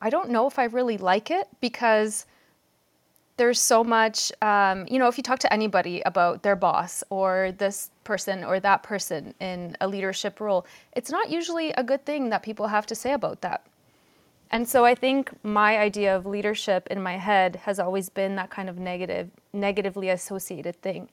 I 0.00 0.10
don't 0.10 0.30
know 0.30 0.46
if 0.46 0.60
I 0.60 0.64
really 0.64 0.96
like 0.96 1.30
it 1.32 1.48
because 1.60 2.24
there's 3.38 3.60
so 3.60 3.82
much, 3.82 4.30
um, 4.42 4.86
you 4.88 4.98
know, 4.98 5.08
if 5.08 5.18
you 5.18 5.24
talk 5.24 5.40
to 5.40 5.52
anybody 5.52 6.02
about 6.06 6.44
their 6.44 6.56
boss 6.56 7.02
or 7.10 7.52
this 7.58 7.90
person 8.04 8.44
or 8.44 8.60
that 8.60 8.84
person 8.84 9.34
in 9.40 9.76
a 9.80 9.88
leadership 9.88 10.40
role, 10.40 10.64
it's 10.92 11.10
not 11.10 11.30
usually 11.30 11.72
a 11.72 11.82
good 11.82 12.04
thing 12.06 12.30
that 12.30 12.44
people 12.44 12.68
have 12.68 12.86
to 12.86 12.94
say 12.94 13.12
about 13.12 13.40
that. 13.40 13.66
And 14.50 14.68
so 14.68 14.84
I 14.84 14.94
think 14.94 15.32
my 15.44 15.78
idea 15.78 16.16
of 16.16 16.24
leadership 16.24 16.86
in 16.90 17.02
my 17.02 17.16
head 17.16 17.56
has 17.56 17.78
always 17.78 18.08
been 18.08 18.36
that 18.36 18.50
kind 18.50 18.68
of 18.68 18.78
negative, 18.78 19.30
negatively 19.52 20.08
associated 20.10 20.80
thing. 20.82 21.08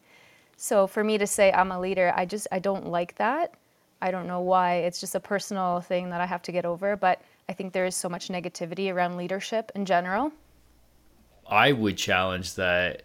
So 0.56 0.86
for 0.86 1.04
me 1.04 1.18
to 1.18 1.26
say 1.26 1.52
I'm 1.52 1.72
a 1.72 1.80
leader, 1.80 2.14
I 2.16 2.26
just 2.26 2.48
I 2.52 2.60
don't 2.60 2.88
like 2.88 3.16
that. 3.16 3.56
I 4.02 4.12
don't 4.12 4.28
know 4.28 4.42
why. 4.42 4.76
It's 4.76 5.00
just 5.00 5.16
a 5.16 5.20
personal 5.20 5.82
thing 5.82 6.10
that 6.10 6.22
I 6.22 6.26
have 6.26 6.42
to 6.44 6.52
get 6.52 6.66
over, 6.66 6.96
but 6.96 7.22
I 7.50 7.54
think 7.54 7.74
there 7.74 7.86
is 7.86 7.96
so 7.96 8.08
much 8.08 8.28
negativity 8.28 8.94
around 8.94 9.18
leadership 9.18 9.72
in 9.76 9.86
general. 9.86 10.32
I 11.48 11.72
would 11.72 11.98
challenge 11.98 12.56
that 12.56 13.04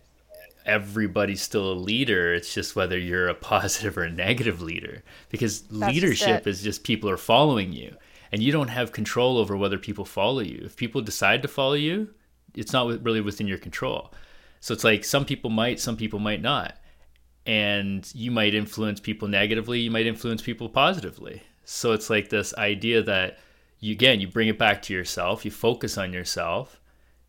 everybody's 0.66 1.40
still 1.40 1.72
a 1.72 1.74
leader. 1.74 2.34
It's 2.34 2.52
just 2.52 2.76
whether 2.76 2.98
you're 2.98 3.28
a 3.28 3.34
positive 3.52 3.96
or 3.96 4.02
a 4.02 4.10
negative 4.10 4.60
leader 4.60 5.02
because 5.30 5.62
That's 5.62 5.94
leadership 5.94 6.44
just 6.44 6.46
is 6.46 6.62
just 6.62 6.84
people 6.84 7.08
are 7.08 7.16
following 7.16 7.72
you 7.72 7.96
and 8.32 8.42
you 8.42 8.52
don't 8.52 8.68
have 8.68 8.92
control 8.92 9.38
over 9.38 9.56
whether 9.56 9.78
people 9.78 10.04
follow 10.04 10.40
you. 10.40 10.62
If 10.64 10.76
people 10.76 11.00
decide 11.00 11.42
to 11.42 11.48
follow 11.48 11.74
you, 11.74 12.14
it's 12.54 12.72
not 12.72 13.02
really 13.02 13.20
within 13.20 13.46
your 13.46 13.58
control. 13.58 14.12
So 14.60 14.74
it's 14.74 14.84
like 14.84 15.04
some 15.04 15.24
people 15.24 15.50
might, 15.50 15.80
some 15.80 15.96
people 15.96 16.18
might 16.18 16.42
not. 16.42 16.76
And 17.46 18.08
you 18.14 18.30
might 18.30 18.54
influence 18.54 19.00
people 19.00 19.28
negatively, 19.28 19.80
you 19.80 19.90
might 19.90 20.06
influence 20.06 20.42
people 20.42 20.68
positively. 20.68 21.42
So 21.64 21.92
it's 21.92 22.10
like 22.10 22.28
this 22.28 22.54
idea 22.54 23.02
that 23.02 23.38
you 23.80 23.92
again, 23.92 24.20
you 24.20 24.28
bring 24.28 24.48
it 24.48 24.58
back 24.58 24.82
to 24.82 24.94
yourself, 24.94 25.44
you 25.44 25.50
focus 25.50 25.96
on 25.96 26.12
yourself, 26.12 26.80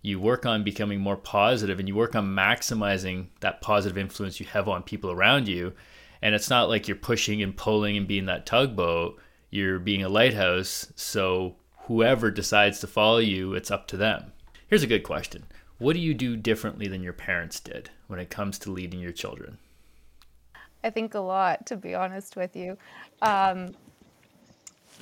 you 0.01 0.19
work 0.19 0.45
on 0.45 0.63
becoming 0.63 0.99
more 0.99 1.17
positive 1.17 1.79
and 1.79 1.87
you 1.87 1.95
work 1.95 2.15
on 2.15 2.27
maximizing 2.27 3.27
that 3.41 3.61
positive 3.61 3.97
influence 3.97 4.39
you 4.39 4.45
have 4.47 4.67
on 4.67 4.81
people 4.83 5.11
around 5.11 5.47
you. 5.47 5.73
And 6.21 6.35
it's 6.35 6.49
not 6.49 6.69
like 6.69 6.87
you're 6.87 6.97
pushing 6.97 7.41
and 7.41 7.55
pulling 7.55 7.95
and 7.95 8.07
being 8.07 8.25
that 8.25 8.45
tugboat 8.45 9.19
you're 9.49 9.79
being 9.79 10.03
a 10.03 10.09
lighthouse, 10.09 10.91
so 10.95 11.55
whoever 11.87 12.31
decides 12.31 12.79
to 12.79 12.87
follow 12.87 13.17
you, 13.17 13.53
it's 13.53 13.71
up 13.71 13.87
to 13.87 13.97
them. 13.97 14.31
Here's 14.67 14.83
a 14.83 14.87
good 14.87 15.03
question 15.03 15.45
What 15.77 15.93
do 15.93 15.99
you 15.99 16.13
do 16.13 16.35
differently 16.37 16.87
than 16.87 17.03
your 17.03 17.13
parents 17.13 17.59
did 17.59 17.89
when 18.07 18.19
it 18.19 18.29
comes 18.29 18.59
to 18.59 18.71
leading 18.71 18.99
your 18.99 19.11
children? 19.11 19.57
I 20.83 20.89
think 20.89 21.13
a 21.13 21.19
lot, 21.19 21.65
to 21.67 21.75
be 21.75 21.95
honest 21.95 22.35
with 22.35 22.55
you. 22.55 22.77
Um, 23.21 23.71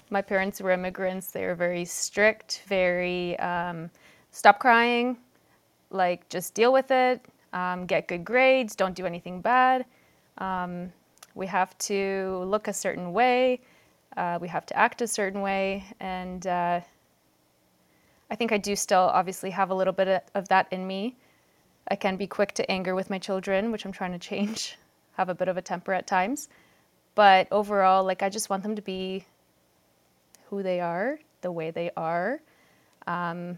my 0.09 0.21
parents 0.21 0.61
were 0.61 0.71
immigrants. 0.71 1.31
They 1.31 1.45
were 1.45 1.55
very 1.55 1.85
strict, 1.85 2.63
very 2.67 3.37
um, 3.39 3.89
stop 4.31 4.59
crying, 4.59 5.17
like 5.89 6.27
just 6.29 6.53
deal 6.53 6.71
with 6.71 6.91
it, 6.91 7.25
um, 7.53 7.85
get 7.85 8.07
good 8.07 8.23
grades, 8.23 8.75
don't 8.75 8.95
do 8.95 9.05
anything 9.05 9.41
bad. 9.41 9.85
Um, 10.37 10.91
we 11.35 11.47
have 11.47 11.77
to 11.79 12.43
look 12.47 12.67
a 12.67 12.73
certain 12.73 13.13
way, 13.13 13.61
uh, 14.17 14.39
we 14.41 14.47
have 14.47 14.65
to 14.65 14.75
act 14.75 15.01
a 15.01 15.07
certain 15.07 15.41
way, 15.41 15.85
and 15.99 16.45
uh, 16.47 16.81
I 18.29 18.35
think 18.35 18.51
I 18.51 18.57
do 18.57 18.75
still 18.75 19.11
obviously 19.13 19.51
have 19.51 19.69
a 19.69 19.75
little 19.75 19.93
bit 19.93 20.27
of 20.33 20.49
that 20.49 20.67
in 20.71 20.85
me. 20.85 21.15
I 21.87 21.95
can 21.95 22.17
be 22.17 22.27
quick 22.27 22.53
to 22.55 22.69
anger 22.69 22.95
with 22.95 23.09
my 23.09 23.19
children, 23.19 23.71
which 23.71 23.85
I'm 23.85 23.91
trying 23.91 24.11
to 24.11 24.19
change, 24.19 24.77
have 25.13 25.29
a 25.29 25.35
bit 25.35 25.47
of 25.47 25.55
a 25.55 25.61
temper 25.61 25.93
at 25.93 26.07
times. 26.07 26.49
But 27.15 27.47
overall, 27.51 28.03
like 28.03 28.23
I 28.23 28.29
just 28.29 28.49
want 28.49 28.63
them 28.63 28.75
to 28.75 28.81
be 28.81 29.25
who 30.49 30.63
they 30.63 30.81
are, 30.81 31.19
the 31.41 31.51
way 31.51 31.71
they 31.71 31.91
are. 31.95 32.41
Um, 33.05 33.57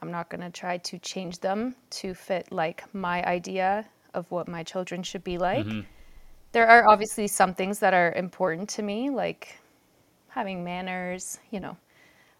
I'm 0.00 0.10
not 0.10 0.28
going 0.28 0.40
to 0.40 0.50
try 0.50 0.78
to 0.78 0.98
change 0.98 1.38
them 1.38 1.74
to 1.90 2.14
fit 2.14 2.52
like 2.52 2.84
my 2.94 3.24
idea 3.24 3.86
of 4.14 4.30
what 4.30 4.48
my 4.48 4.62
children 4.62 5.02
should 5.02 5.24
be 5.24 5.38
like. 5.38 5.66
Mm-hmm. 5.66 5.80
There 6.52 6.68
are 6.68 6.86
obviously 6.86 7.28
some 7.28 7.54
things 7.54 7.78
that 7.78 7.94
are 7.94 8.12
important 8.12 8.68
to 8.70 8.82
me, 8.82 9.08
like 9.08 9.58
having 10.28 10.62
manners, 10.62 11.38
you 11.50 11.60
know, 11.60 11.74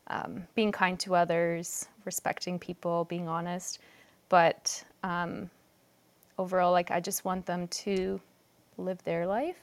um, 0.09 0.47
being 0.55 0.71
kind 0.71 1.01
to 1.01 1.15
others, 1.15 1.89
respecting 2.05 2.59
people, 2.59 3.07
being 3.07 3.27
honest. 3.27 3.79
But 4.29 4.85
um, 5.03 5.49
overall, 6.39 6.73
like 6.73 6.91
I 6.91 7.01
just 7.01 7.25
want 7.25 7.47
them 7.47 7.69
to 7.69 8.21
live 8.77 9.03
their 9.05 9.27
life, 9.27 9.57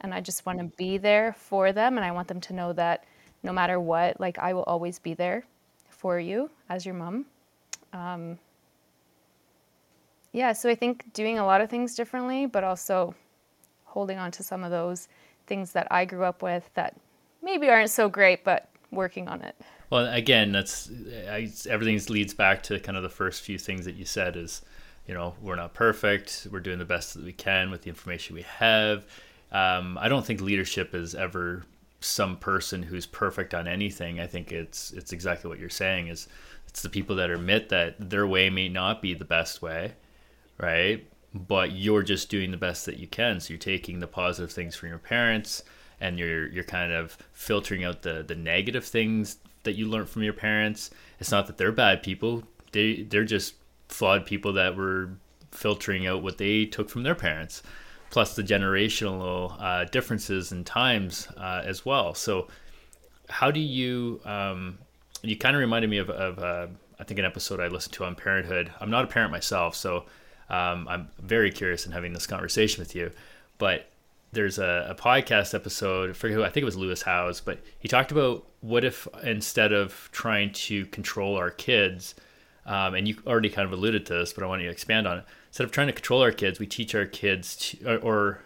and 0.00 0.14
I 0.14 0.20
just 0.22 0.46
want 0.46 0.60
to 0.60 0.64
be 0.78 0.96
there 0.96 1.34
for 1.34 1.70
them, 1.72 1.98
and 1.98 2.06
I 2.06 2.10
want 2.10 2.26
them 2.26 2.40
to 2.40 2.54
know 2.54 2.72
that 2.72 3.04
no 3.42 3.52
matter 3.52 3.80
what, 3.80 4.18
like 4.18 4.38
I 4.38 4.54
will 4.54 4.62
always 4.62 4.98
be 4.98 5.12
there 5.12 5.44
for 5.90 6.18
you 6.18 6.50
as 6.70 6.86
your 6.86 6.94
mom. 6.94 7.26
Um, 7.92 8.38
yeah, 10.32 10.52
so 10.52 10.70
I 10.70 10.74
think 10.74 11.12
doing 11.12 11.38
a 11.38 11.44
lot 11.44 11.60
of 11.60 11.68
things 11.68 11.94
differently, 11.94 12.46
but 12.46 12.64
also 12.64 13.14
holding 13.94 14.18
on 14.18 14.32
to 14.32 14.42
some 14.42 14.64
of 14.64 14.72
those 14.72 15.08
things 15.46 15.72
that 15.72 15.86
I 15.90 16.04
grew 16.04 16.24
up 16.24 16.42
with 16.42 16.68
that 16.74 16.96
maybe 17.42 17.68
aren't 17.68 17.90
so 17.90 18.08
great, 18.08 18.42
but 18.42 18.68
working 18.90 19.28
on 19.28 19.40
it. 19.42 19.54
Well, 19.88 20.12
again, 20.12 20.50
that's 20.50 20.90
I, 21.28 21.50
everything 21.70 22.00
leads 22.12 22.34
back 22.34 22.62
to 22.64 22.80
kind 22.80 22.96
of 22.96 23.04
the 23.04 23.08
first 23.08 23.42
few 23.42 23.56
things 23.56 23.84
that 23.84 23.94
you 23.94 24.04
said 24.04 24.36
is, 24.36 24.62
you 25.06 25.14
know, 25.14 25.34
we're 25.40 25.54
not 25.54 25.74
perfect. 25.74 26.48
We're 26.50 26.60
doing 26.60 26.80
the 26.80 26.84
best 26.84 27.14
that 27.14 27.24
we 27.24 27.32
can 27.32 27.70
with 27.70 27.82
the 27.82 27.88
information 27.88 28.34
we 28.34 28.42
have. 28.42 29.06
Um, 29.52 29.96
I 30.00 30.08
don't 30.08 30.26
think 30.26 30.40
leadership 30.40 30.94
is 30.94 31.14
ever 31.14 31.64
some 32.00 32.36
person 32.36 32.82
who's 32.82 33.06
perfect 33.06 33.54
on 33.54 33.68
anything. 33.68 34.18
I 34.18 34.26
think 34.26 34.50
it's 34.50 34.90
it's 34.90 35.12
exactly 35.12 35.48
what 35.48 35.60
you're 35.60 35.70
saying 35.70 36.08
is 36.08 36.26
it's 36.66 36.82
the 36.82 36.88
people 36.88 37.14
that 37.16 37.30
admit 37.30 37.68
that 37.68 38.10
their 38.10 38.26
way 38.26 38.50
may 38.50 38.68
not 38.68 39.00
be 39.00 39.14
the 39.14 39.24
best 39.24 39.62
way, 39.62 39.92
right? 40.58 41.06
But 41.34 41.72
you're 41.72 42.02
just 42.02 42.28
doing 42.28 42.52
the 42.52 42.56
best 42.56 42.86
that 42.86 42.98
you 42.98 43.08
can. 43.08 43.40
So 43.40 43.52
you're 43.52 43.58
taking 43.58 43.98
the 43.98 44.06
positive 44.06 44.52
things 44.52 44.76
from 44.76 44.88
your 44.88 44.98
parents 44.98 45.64
and 46.00 46.18
you're 46.18 46.48
you're 46.48 46.64
kind 46.64 46.92
of 46.92 47.16
filtering 47.32 47.84
out 47.84 48.02
the 48.02 48.22
the 48.22 48.34
negative 48.34 48.84
things 48.84 49.38
that 49.62 49.74
you 49.74 49.88
learned 49.88 50.08
from 50.08 50.22
your 50.22 50.32
parents. 50.32 50.90
It's 51.18 51.30
not 51.30 51.46
that 51.46 51.58
they're 51.58 51.72
bad 51.72 52.02
people. 52.02 52.44
They 52.72 53.02
they're 53.02 53.24
just 53.24 53.54
flawed 53.88 54.26
people 54.26 54.52
that 54.54 54.76
were 54.76 55.10
filtering 55.50 56.06
out 56.06 56.22
what 56.22 56.38
they 56.38 56.66
took 56.66 56.90
from 56.90 57.02
their 57.02 57.14
parents, 57.14 57.62
plus 58.10 58.36
the 58.36 58.42
generational 58.42 59.56
uh, 59.60 59.84
differences 59.84 60.52
in 60.52 60.64
times 60.64 61.28
uh, 61.36 61.62
as 61.64 61.84
well. 61.84 62.14
So, 62.14 62.48
how 63.28 63.50
do 63.50 63.60
you? 63.60 64.20
Um, 64.24 64.78
you 65.22 65.38
kind 65.38 65.56
of 65.56 65.60
reminded 65.60 65.88
me 65.88 65.98
of, 65.98 66.10
of 66.10 66.38
uh, 66.38 66.66
I 67.00 67.04
think 67.04 67.18
an 67.18 67.24
episode 67.24 67.60
I 67.60 67.68
listened 67.68 67.94
to 67.94 68.04
on 68.04 68.14
parenthood. 68.14 68.70
I'm 68.80 68.90
not 68.90 69.04
a 69.04 69.06
parent 69.06 69.32
myself, 69.32 69.74
so 69.74 70.04
um, 70.48 70.86
I'm 70.88 71.08
very 71.20 71.50
curious 71.50 71.86
in 71.86 71.92
having 71.92 72.12
this 72.12 72.26
conversation 72.26 72.82
with 72.82 72.94
you. 72.94 73.10
But 73.58 73.88
there's 74.32 74.58
a, 74.58 74.88
a 74.90 74.94
podcast 74.94 75.54
episode. 75.54 76.10
I 76.10 76.12
forget 76.12 76.36
who 76.36 76.44
I 76.44 76.50
think 76.50 76.62
it 76.62 76.66
was 76.66 76.76
Lewis 76.76 77.02
Howes, 77.02 77.40
but 77.40 77.60
he 77.78 77.88
talked 77.88 78.12
about 78.12 78.44
what 78.60 78.84
if 78.84 79.06
instead 79.22 79.72
of 79.72 80.08
trying 80.12 80.52
to 80.52 80.86
control 80.86 81.36
our 81.36 81.50
kids, 81.50 82.14
um, 82.66 82.94
and 82.94 83.06
you 83.06 83.16
already 83.26 83.50
kind 83.50 83.66
of 83.66 83.72
alluded 83.72 84.06
to 84.06 84.14
this, 84.14 84.32
but 84.32 84.42
I 84.42 84.46
want 84.46 84.62
you 84.62 84.68
to 84.68 84.72
expand 84.72 85.06
on 85.06 85.18
it. 85.18 85.24
Instead 85.48 85.64
of 85.64 85.70
trying 85.70 85.86
to 85.86 85.92
control 85.92 86.22
our 86.22 86.32
kids, 86.32 86.58
we 86.58 86.66
teach 86.66 86.94
our 86.94 87.06
kids 87.06 87.56
to, 87.56 87.94
or, 87.94 87.98
or 87.98 88.40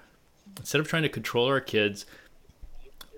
instead 0.58 0.80
of 0.80 0.88
trying 0.88 1.04
to 1.04 1.08
control 1.08 1.46
our 1.46 1.60
kids, 1.60 2.04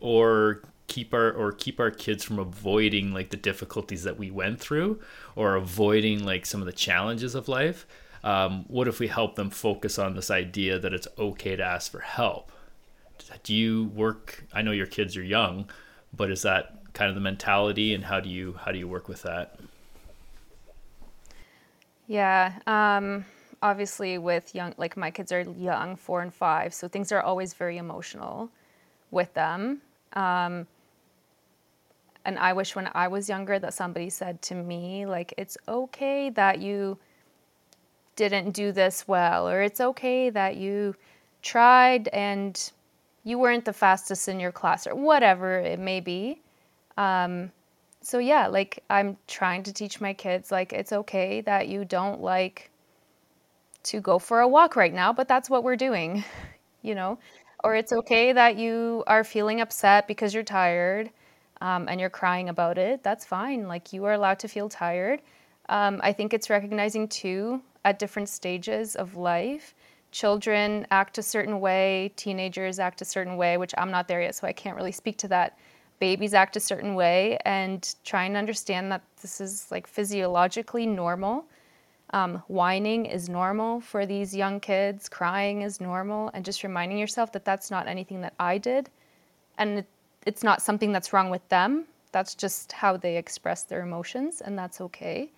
or 0.01 0.63
keep 0.87 1.15
our 1.15 1.31
or 1.33 1.53
keep 1.53 1.79
our 1.81 1.91
kids 1.91 2.25
from 2.25 2.39
avoiding 2.39 3.13
like 3.13 3.31
the 3.31 3.37
difficulties 3.37 4.03
that 4.05 4.19
we 4.19 4.31
went 4.31 4.61
through, 4.61 5.01
or 5.37 5.57
avoiding 5.57 6.25
like 6.25 6.47
some 6.47 6.61
of 6.61 6.67
the 6.67 6.73
challenges 6.73 7.35
of 7.35 7.49
life. 7.49 7.87
Um, 8.23 8.65
what 8.69 8.87
if 8.87 9.01
we 9.01 9.09
help 9.09 9.37
them 9.37 9.51
focus 9.51 9.99
on 9.99 10.15
this 10.15 10.31
idea 10.31 10.79
that 10.79 10.93
it's 10.93 11.09
okay 11.19 11.57
to 11.57 11.63
ask 11.63 11.91
for 11.91 12.01
help? 12.01 12.53
do 13.43 13.55
you 13.55 13.85
work? 13.95 14.45
I 14.53 14.63
know 14.63 14.73
your 14.73 14.87
kids 14.87 15.17
are 15.17 15.23
young, 15.23 15.69
but 16.17 16.31
is 16.31 16.43
that 16.43 16.93
kind 16.93 17.09
of 17.09 17.15
the 17.15 17.21
mentality, 17.21 17.95
and 17.95 18.05
how 18.05 18.21
do 18.21 18.29
you 18.29 18.55
how 18.65 18.73
do 18.73 18.79
you 18.79 18.89
work 18.89 19.09
with 19.09 19.23
that? 19.23 19.59
Yeah, 22.07 22.59
um, 22.67 23.25
obviously 23.63 24.19
with 24.19 24.55
young, 24.55 24.75
like 24.77 24.97
my 24.97 25.11
kids 25.11 25.31
are 25.33 25.43
young, 25.43 25.97
four 25.97 26.23
and 26.23 26.35
five, 26.35 26.75
so 26.75 26.89
things 26.89 27.13
are 27.13 27.21
always 27.23 27.55
very 27.55 27.77
emotional 27.77 28.51
with 29.11 29.33
them. 29.35 29.81
Um, 30.15 30.67
and 32.25 32.39
I 32.39 32.53
wish 32.53 32.75
when 32.75 32.91
I 32.95 33.09
was 33.09 33.29
younger 33.29 33.59
that 33.59 33.75
somebody 33.75 34.11
said 34.11 34.43
to 34.43 34.55
me, 34.55 35.07
like, 35.07 35.33
it's 35.39 35.57
okay 35.69 36.31
that 36.31 36.59
you 36.61 36.99
didn't 38.21 38.51
do 38.51 38.71
this 38.71 39.09
well, 39.09 39.49
or 39.49 39.63
it's 39.63 39.81
okay 39.81 40.29
that 40.29 40.59
you 40.59 40.95
tried 41.41 42.07
and 42.09 42.71
you 43.25 43.39
weren't 43.39 43.65
the 43.65 43.73
fastest 43.73 44.29
in 44.29 44.39
your 44.39 44.53
class 44.53 44.87
or 44.87 44.95
whatever 44.95 45.59
it 45.59 45.79
may 45.79 46.01
be. 46.01 46.43
Um, 46.99 47.51
so 48.03 48.19
yeah, 48.19 48.47
like 48.47 48.85
I'm 48.91 49.17
trying 49.27 49.63
to 49.63 49.73
teach 49.73 50.03
my 50.03 50.13
kids 50.13 50.53
like 50.53 50.75
it's 50.75 50.93
okay 50.93 51.41
that 51.43 51.69
you 51.69 51.87
don't 51.87 52.21
like 52.21 52.71
to 53.85 54.01
go 54.03 54.19
for 54.19 54.41
a 54.41 54.49
walk 54.49 54.77
right 54.77 54.93
now, 54.93 55.15
but 55.15 55.27
that's 55.27 55.49
what 55.49 55.65
we're 55.65 55.77
doing, 55.77 56.23
you 56.83 56.95
know? 56.95 57.19
Or 57.65 57.75
it's 57.75 57.93
okay 57.93 58.35
that 58.35 58.57
you 58.57 59.03
are 59.07 59.25
feeling 59.25 59.63
upset 59.63 60.07
because 60.07 60.35
you're 60.35 60.43
tired 60.43 61.09
um, 61.63 61.89
and 61.89 61.99
you're 61.99 62.11
crying 62.11 62.51
about 62.51 62.77
it. 62.77 63.03
That's 63.03 63.25
fine. 63.25 63.67
Like 63.67 63.95
you 63.95 64.05
are 64.05 64.13
allowed 64.13 64.41
to 64.41 64.49
feel 64.49 64.69
tired. 64.69 65.23
Um, 65.71 66.01
I 66.03 66.13
think 66.13 66.35
it's 66.35 66.51
recognizing 66.51 67.09
too 67.09 67.63
at 67.85 67.99
different 67.99 68.29
stages 68.29 68.97
of 68.97 69.17
life 69.17 69.75
children 70.11 70.87
act 70.91 71.19
a 71.19 71.23
certain 71.23 71.61
way, 71.61 72.13
teenagers 72.17 72.79
act 72.79 73.01
a 73.01 73.05
certain 73.05 73.37
way, 73.37 73.57
which 73.57 73.75
I'm 73.79 73.91
not 73.91 74.09
there 74.09 74.21
yet, 74.21 74.35
so 74.35 74.47
I 74.47 74.53
can't 74.53 74.77
really 74.77 74.93
speak 74.93 75.17
to 75.19 75.29
that. 75.29 75.59
Babies 75.99 76.35
act 76.35 76.57
a 76.57 76.61
certain 76.61 76.95
way, 76.95 77.39
and 77.45 77.95
trying 78.05 78.33
to 78.33 78.39
understand 78.39 78.91
that 78.91 79.03
this 79.21 79.41
is 79.41 79.71
like 79.71 79.87
physiologically 79.87 80.87
normal. 80.87 81.45
Um, 82.13 82.43
whining 82.49 83.07
is 83.07 83.29
normal 83.29 83.81
for 83.81 84.05
these 84.05 84.35
young 84.35 84.59
kids, 84.59 85.09
crying 85.09 85.63
is 85.63 85.81
normal, 85.81 86.31
and 86.35 86.45
just 86.45 86.65
reminding 86.65 86.99
yourself 86.99 87.31
that 87.33 87.45
that's 87.45 87.71
not 87.71 87.87
anything 87.87 88.21
that 88.23 88.35
I 88.41 88.59
did, 88.59 88.91
and 89.59 89.81
it, 89.81 89.87
it's 90.27 90.43
not 90.43 90.61
something 90.61 90.91
that's 90.91 91.13
wrong 91.13 91.31
with 91.31 91.47
them. 91.51 91.85
That's 92.13 92.35
just 92.35 92.73
how 92.73 92.97
they 92.97 93.17
express 93.17 93.63
their 93.63 93.83
emotions, 93.83 94.41
and 94.41 94.59
that's 94.59 94.81
okay. 94.81 95.31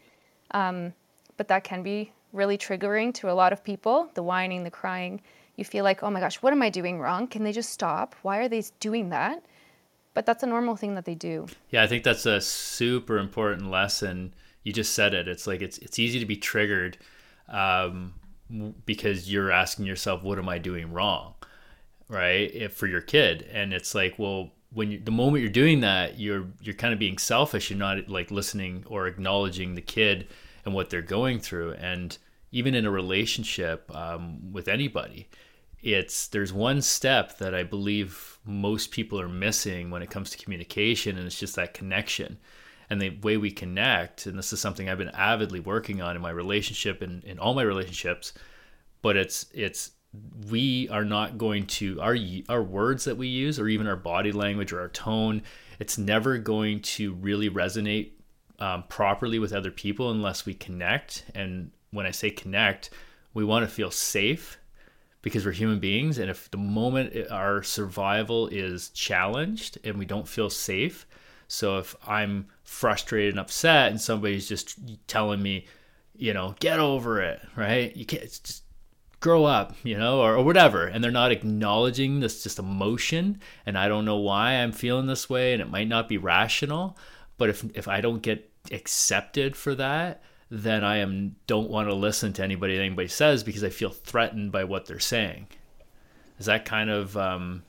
Um, 0.52 0.94
but 1.36 1.48
that 1.48 1.64
can 1.64 1.82
be 1.82 2.12
really 2.32 2.58
triggering 2.58 3.12
to 3.14 3.30
a 3.30 3.32
lot 3.32 3.52
of 3.52 3.62
people 3.62 4.10
the 4.14 4.22
whining, 4.22 4.64
the 4.64 4.70
crying. 4.70 5.20
You 5.56 5.64
feel 5.64 5.84
like, 5.84 6.02
oh 6.02 6.10
my 6.10 6.20
gosh, 6.20 6.36
what 6.36 6.52
am 6.52 6.62
I 6.62 6.70
doing 6.70 6.98
wrong? 6.98 7.26
Can 7.26 7.44
they 7.44 7.52
just 7.52 7.70
stop? 7.70 8.14
Why 8.22 8.38
are 8.38 8.48
they 8.48 8.62
doing 8.80 9.10
that? 9.10 9.44
But 10.14 10.26
that's 10.26 10.42
a 10.42 10.46
normal 10.46 10.76
thing 10.76 10.94
that 10.94 11.04
they 11.04 11.14
do. 11.14 11.46
Yeah, 11.70 11.82
I 11.82 11.86
think 11.86 12.04
that's 12.04 12.26
a 12.26 12.40
super 12.40 13.18
important 13.18 13.70
lesson. 13.70 14.34
You 14.62 14.72
just 14.72 14.94
said 14.94 15.14
it. 15.14 15.28
It's 15.28 15.46
like 15.46 15.62
it's 15.62 15.78
it's 15.78 15.98
easy 15.98 16.18
to 16.20 16.26
be 16.26 16.36
triggered 16.36 16.98
um, 17.48 18.14
because 18.84 19.32
you're 19.32 19.50
asking 19.50 19.86
yourself, 19.86 20.22
"What 20.22 20.38
am 20.38 20.48
I 20.48 20.58
doing 20.58 20.92
wrong?" 20.92 21.34
Right? 22.08 22.54
If 22.54 22.74
for 22.74 22.86
your 22.86 23.00
kid, 23.00 23.48
and 23.52 23.72
it's 23.72 23.94
like, 23.94 24.18
well, 24.18 24.50
when 24.72 24.90
you, 24.90 24.98
the 24.98 25.10
moment 25.10 25.42
you're 25.42 25.50
doing 25.50 25.80
that, 25.80 26.18
you're 26.18 26.44
you're 26.60 26.74
kind 26.74 26.92
of 26.92 26.98
being 26.98 27.18
selfish. 27.18 27.70
You're 27.70 27.78
not 27.78 28.08
like 28.08 28.30
listening 28.30 28.84
or 28.86 29.06
acknowledging 29.06 29.74
the 29.74 29.82
kid 29.82 30.28
and 30.64 30.74
what 30.74 30.90
they're 30.90 31.02
going 31.02 31.38
through. 31.38 31.72
And 31.74 32.16
even 32.50 32.74
in 32.74 32.86
a 32.86 32.90
relationship 32.90 33.94
um, 33.94 34.52
with 34.52 34.68
anybody, 34.68 35.28
it's 35.80 36.28
there's 36.28 36.52
one 36.52 36.80
step 36.80 37.38
that 37.38 37.54
I 37.54 37.64
believe 37.64 38.38
most 38.44 38.90
people 38.90 39.20
are 39.20 39.28
missing 39.28 39.90
when 39.90 40.02
it 40.02 40.10
comes 40.10 40.30
to 40.30 40.38
communication, 40.38 41.16
and 41.16 41.26
it's 41.26 41.38
just 41.38 41.56
that 41.56 41.74
connection. 41.74 42.38
And 42.88 43.00
the 43.00 43.18
way 43.22 43.36
we 43.36 43.50
connect, 43.50 44.26
and 44.26 44.38
this 44.38 44.52
is 44.52 44.60
something 44.60 44.88
I've 44.88 44.98
been 44.98 45.08
avidly 45.10 45.60
working 45.60 46.02
on 46.02 46.14
in 46.14 46.22
my 46.22 46.30
relationship 46.30 47.00
and 47.00 47.24
in 47.24 47.38
all 47.38 47.54
my 47.54 47.62
relationships, 47.62 48.32
but 49.00 49.16
it's 49.16 49.46
it's 49.52 49.92
we 50.50 50.88
are 50.90 51.04
not 51.04 51.38
going 51.38 51.66
to 51.66 52.00
our 52.00 52.16
our 52.48 52.62
words 52.62 53.04
that 53.04 53.16
we 53.16 53.28
use 53.28 53.58
or 53.58 53.68
even 53.68 53.86
our 53.86 53.96
body 53.96 54.30
language 54.30 54.72
or 54.72 54.80
our 54.80 54.90
tone 54.90 55.42
it's 55.78 55.96
never 55.96 56.36
going 56.36 56.80
to 56.80 57.14
really 57.14 57.48
resonate 57.48 58.10
um, 58.58 58.84
properly 58.88 59.38
with 59.38 59.52
other 59.52 59.70
people 59.70 60.10
unless 60.10 60.46
we 60.46 60.54
connect 60.54 61.24
and 61.34 61.70
when 61.90 62.06
i 62.06 62.10
say 62.10 62.30
connect 62.30 62.90
we 63.34 63.44
want 63.44 63.66
to 63.66 63.74
feel 63.74 63.90
safe 63.90 64.58
because 65.22 65.44
we're 65.44 65.52
human 65.52 65.78
beings 65.78 66.18
and 66.18 66.30
if 66.30 66.50
the 66.50 66.56
moment 66.56 67.14
our 67.30 67.62
survival 67.62 68.48
is 68.48 68.88
challenged 68.90 69.78
and 69.84 69.98
we 69.98 70.04
don't 70.04 70.28
feel 70.28 70.50
safe 70.50 71.06
so 71.48 71.78
if 71.78 71.94
i'm 72.06 72.46
frustrated 72.64 73.34
and 73.34 73.40
upset 73.40 73.90
and 73.90 74.00
somebody's 74.00 74.48
just 74.48 74.78
telling 75.06 75.42
me 75.42 75.66
you 76.16 76.32
know 76.32 76.54
get 76.60 76.78
over 76.78 77.20
it 77.20 77.40
right 77.56 77.96
you 77.96 78.04
can't 78.04 78.22
just 78.22 78.62
grow 79.22 79.44
up, 79.44 79.74
you 79.84 79.96
know, 79.96 80.20
or, 80.20 80.34
or 80.34 80.44
whatever. 80.44 80.84
And 80.84 81.02
they're 81.02 81.10
not 81.10 81.32
acknowledging 81.32 82.20
this 82.20 82.42
just 82.42 82.58
emotion. 82.58 83.40
And 83.64 83.78
I 83.78 83.88
don't 83.88 84.04
know 84.04 84.18
why 84.18 84.54
I'm 84.54 84.72
feeling 84.72 85.06
this 85.06 85.30
way. 85.30 85.54
And 85.54 85.62
it 85.62 85.70
might 85.70 85.88
not 85.88 86.08
be 86.08 86.18
rational. 86.18 86.98
But 87.38 87.48
if, 87.48 87.64
if 87.74 87.88
I 87.88 88.00
don't 88.00 88.22
get 88.22 88.50
accepted 88.70 89.56
for 89.56 89.74
that, 89.74 90.22
then 90.50 90.84
I 90.84 90.98
am 90.98 91.36
don't 91.46 91.70
want 91.70 91.88
to 91.88 91.94
listen 91.94 92.32
to 92.34 92.44
anybody 92.44 92.78
anybody 92.78 93.08
says 93.08 93.42
because 93.42 93.64
I 93.64 93.70
feel 93.70 93.90
threatened 93.90 94.52
by 94.52 94.64
what 94.64 94.86
they're 94.86 94.98
saying. 94.98 95.46
Is 96.38 96.46
that 96.46 96.64
kind 96.64 96.90
of 96.90 97.16
um, 97.16 97.62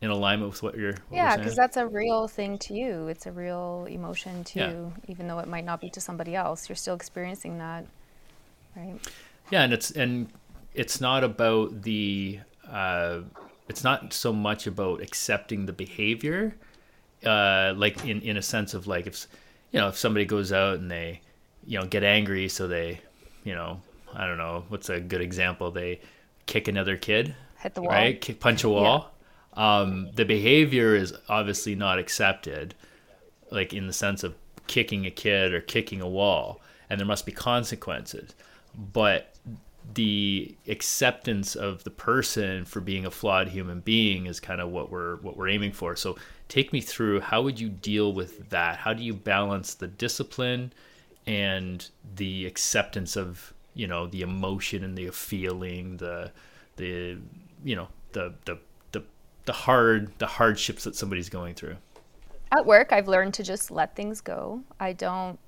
in 0.00 0.10
alignment 0.10 0.52
with 0.52 0.62
what 0.62 0.76
you're? 0.76 0.92
What 0.92 1.16
yeah, 1.16 1.36
because 1.36 1.56
that's 1.56 1.76
a 1.76 1.86
real 1.86 2.28
thing 2.28 2.58
to 2.58 2.74
you. 2.74 3.08
It's 3.08 3.26
a 3.26 3.32
real 3.32 3.86
emotion 3.90 4.44
to 4.44 4.58
yeah. 4.58 4.70
you, 4.70 4.92
even 5.08 5.26
though 5.26 5.40
it 5.40 5.48
might 5.48 5.64
not 5.64 5.80
be 5.80 5.90
to 5.90 6.00
somebody 6.00 6.36
else. 6.36 6.68
You're 6.68 6.76
still 6.76 6.94
experiencing 6.94 7.58
that, 7.58 7.84
right? 8.76 8.98
Yeah, 9.50 9.62
and 9.62 9.72
it's 9.72 9.90
and 9.90 10.28
it's 10.74 11.00
not 11.00 11.24
about 11.24 11.82
the 11.82 12.38
uh, 12.70 13.20
it's 13.68 13.82
not 13.82 14.12
so 14.12 14.32
much 14.32 14.66
about 14.66 15.02
accepting 15.02 15.66
the 15.66 15.72
behavior 15.72 16.54
uh, 17.24 17.74
like 17.76 18.04
in, 18.04 18.20
in 18.22 18.36
a 18.36 18.42
sense 18.42 18.74
of 18.74 18.86
like 18.86 19.06
if 19.06 19.26
you 19.72 19.80
know 19.80 19.88
if 19.88 19.96
somebody 19.96 20.24
goes 20.24 20.52
out 20.52 20.78
and 20.78 20.90
they 20.90 21.20
you 21.66 21.78
know 21.78 21.86
get 21.86 22.04
angry 22.04 22.48
so 22.48 22.66
they 22.68 23.00
you 23.44 23.54
know 23.54 23.80
i 24.14 24.26
don't 24.26 24.38
know 24.38 24.64
what's 24.68 24.88
a 24.88 25.00
good 25.00 25.20
example? 25.20 25.70
They 25.70 26.00
kick 26.46 26.68
another 26.68 26.96
kid 26.96 27.34
hit 27.58 27.74
the 27.74 27.82
wall. 27.82 27.90
right? 27.90 28.20
Kick, 28.20 28.40
punch 28.40 28.64
a 28.64 28.68
wall. 28.68 29.12
Yeah. 29.56 29.80
um, 29.80 30.10
the 30.14 30.24
behavior 30.24 30.94
is 30.94 31.12
obviously 31.28 31.74
not 31.74 31.98
accepted 31.98 32.74
like 33.50 33.72
in 33.72 33.86
the 33.86 33.92
sense 33.92 34.22
of 34.22 34.34
kicking 34.66 35.06
a 35.06 35.10
kid 35.10 35.52
or 35.52 35.60
kicking 35.60 36.00
a 36.00 36.08
wall 36.08 36.60
and 36.88 36.98
there 36.98 37.06
must 37.06 37.26
be 37.26 37.32
consequences. 37.32 38.34
But 38.74 39.34
the 39.94 40.54
acceptance 40.68 41.54
of 41.54 41.82
the 41.84 41.90
person 41.90 42.64
for 42.64 42.80
being 42.80 43.06
a 43.06 43.10
flawed 43.10 43.48
human 43.48 43.80
being 43.80 44.26
is 44.26 44.38
kind 44.40 44.60
of 44.60 44.70
what 44.70 44.90
we're 44.90 45.16
what 45.16 45.36
we're 45.36 45.48
aiming 45.48 45.72
for. 45.72 45.96
So 45.96 46.16
take 46.48 46.72
me 46.72 46.80
through 46.80 47.20
how 47.20 47.42
would 47.42 47.60
you 47.60 47.68
deal 47.68 48.12
with 48.12 48.48
that? 48.50 48.78
How 48.78 48.92
do 48.94 49.02
you 49.02 49.14
balance 49.14 49.74
the 49.74 49.86
discipline 49.86 50.72
and 51.26 51.88
the 52.16 52.46
acceptance 52.46 53.16
of, 53.16 53.52
you 53.74 53.86
know, 53.86 54.06
the 54.06 54.22
emotion 54.22 54.82
and 54.82 54.96
the 54.96 55.10
feeling, 55.10 55.98
the 55.98 56.32
the 56.76 57.18
you 57.64 57.76
know, 57.76 57.88
the 58.12 58.34
the 58.44 58.58
the 58.92 59.04
the 59.44 59.52
hard 59.52 60.10
the 60.18 60.26
hardships 60.26 60.84
that 60.84 60.96
somebody's 60.96 61.28
going 61.28 61.54
through? 61.54 61.76
At 62.50 62.64
work, 62.64 62.92
I've 62.92 63.08
learned 63.08 63.34
to 63.34 63.42
just 63.42 63.70
let 63.70 63.94
things 63.94 64.22
go. 64.22 64.62
I 64.80 64.94
don't 64.94 65.38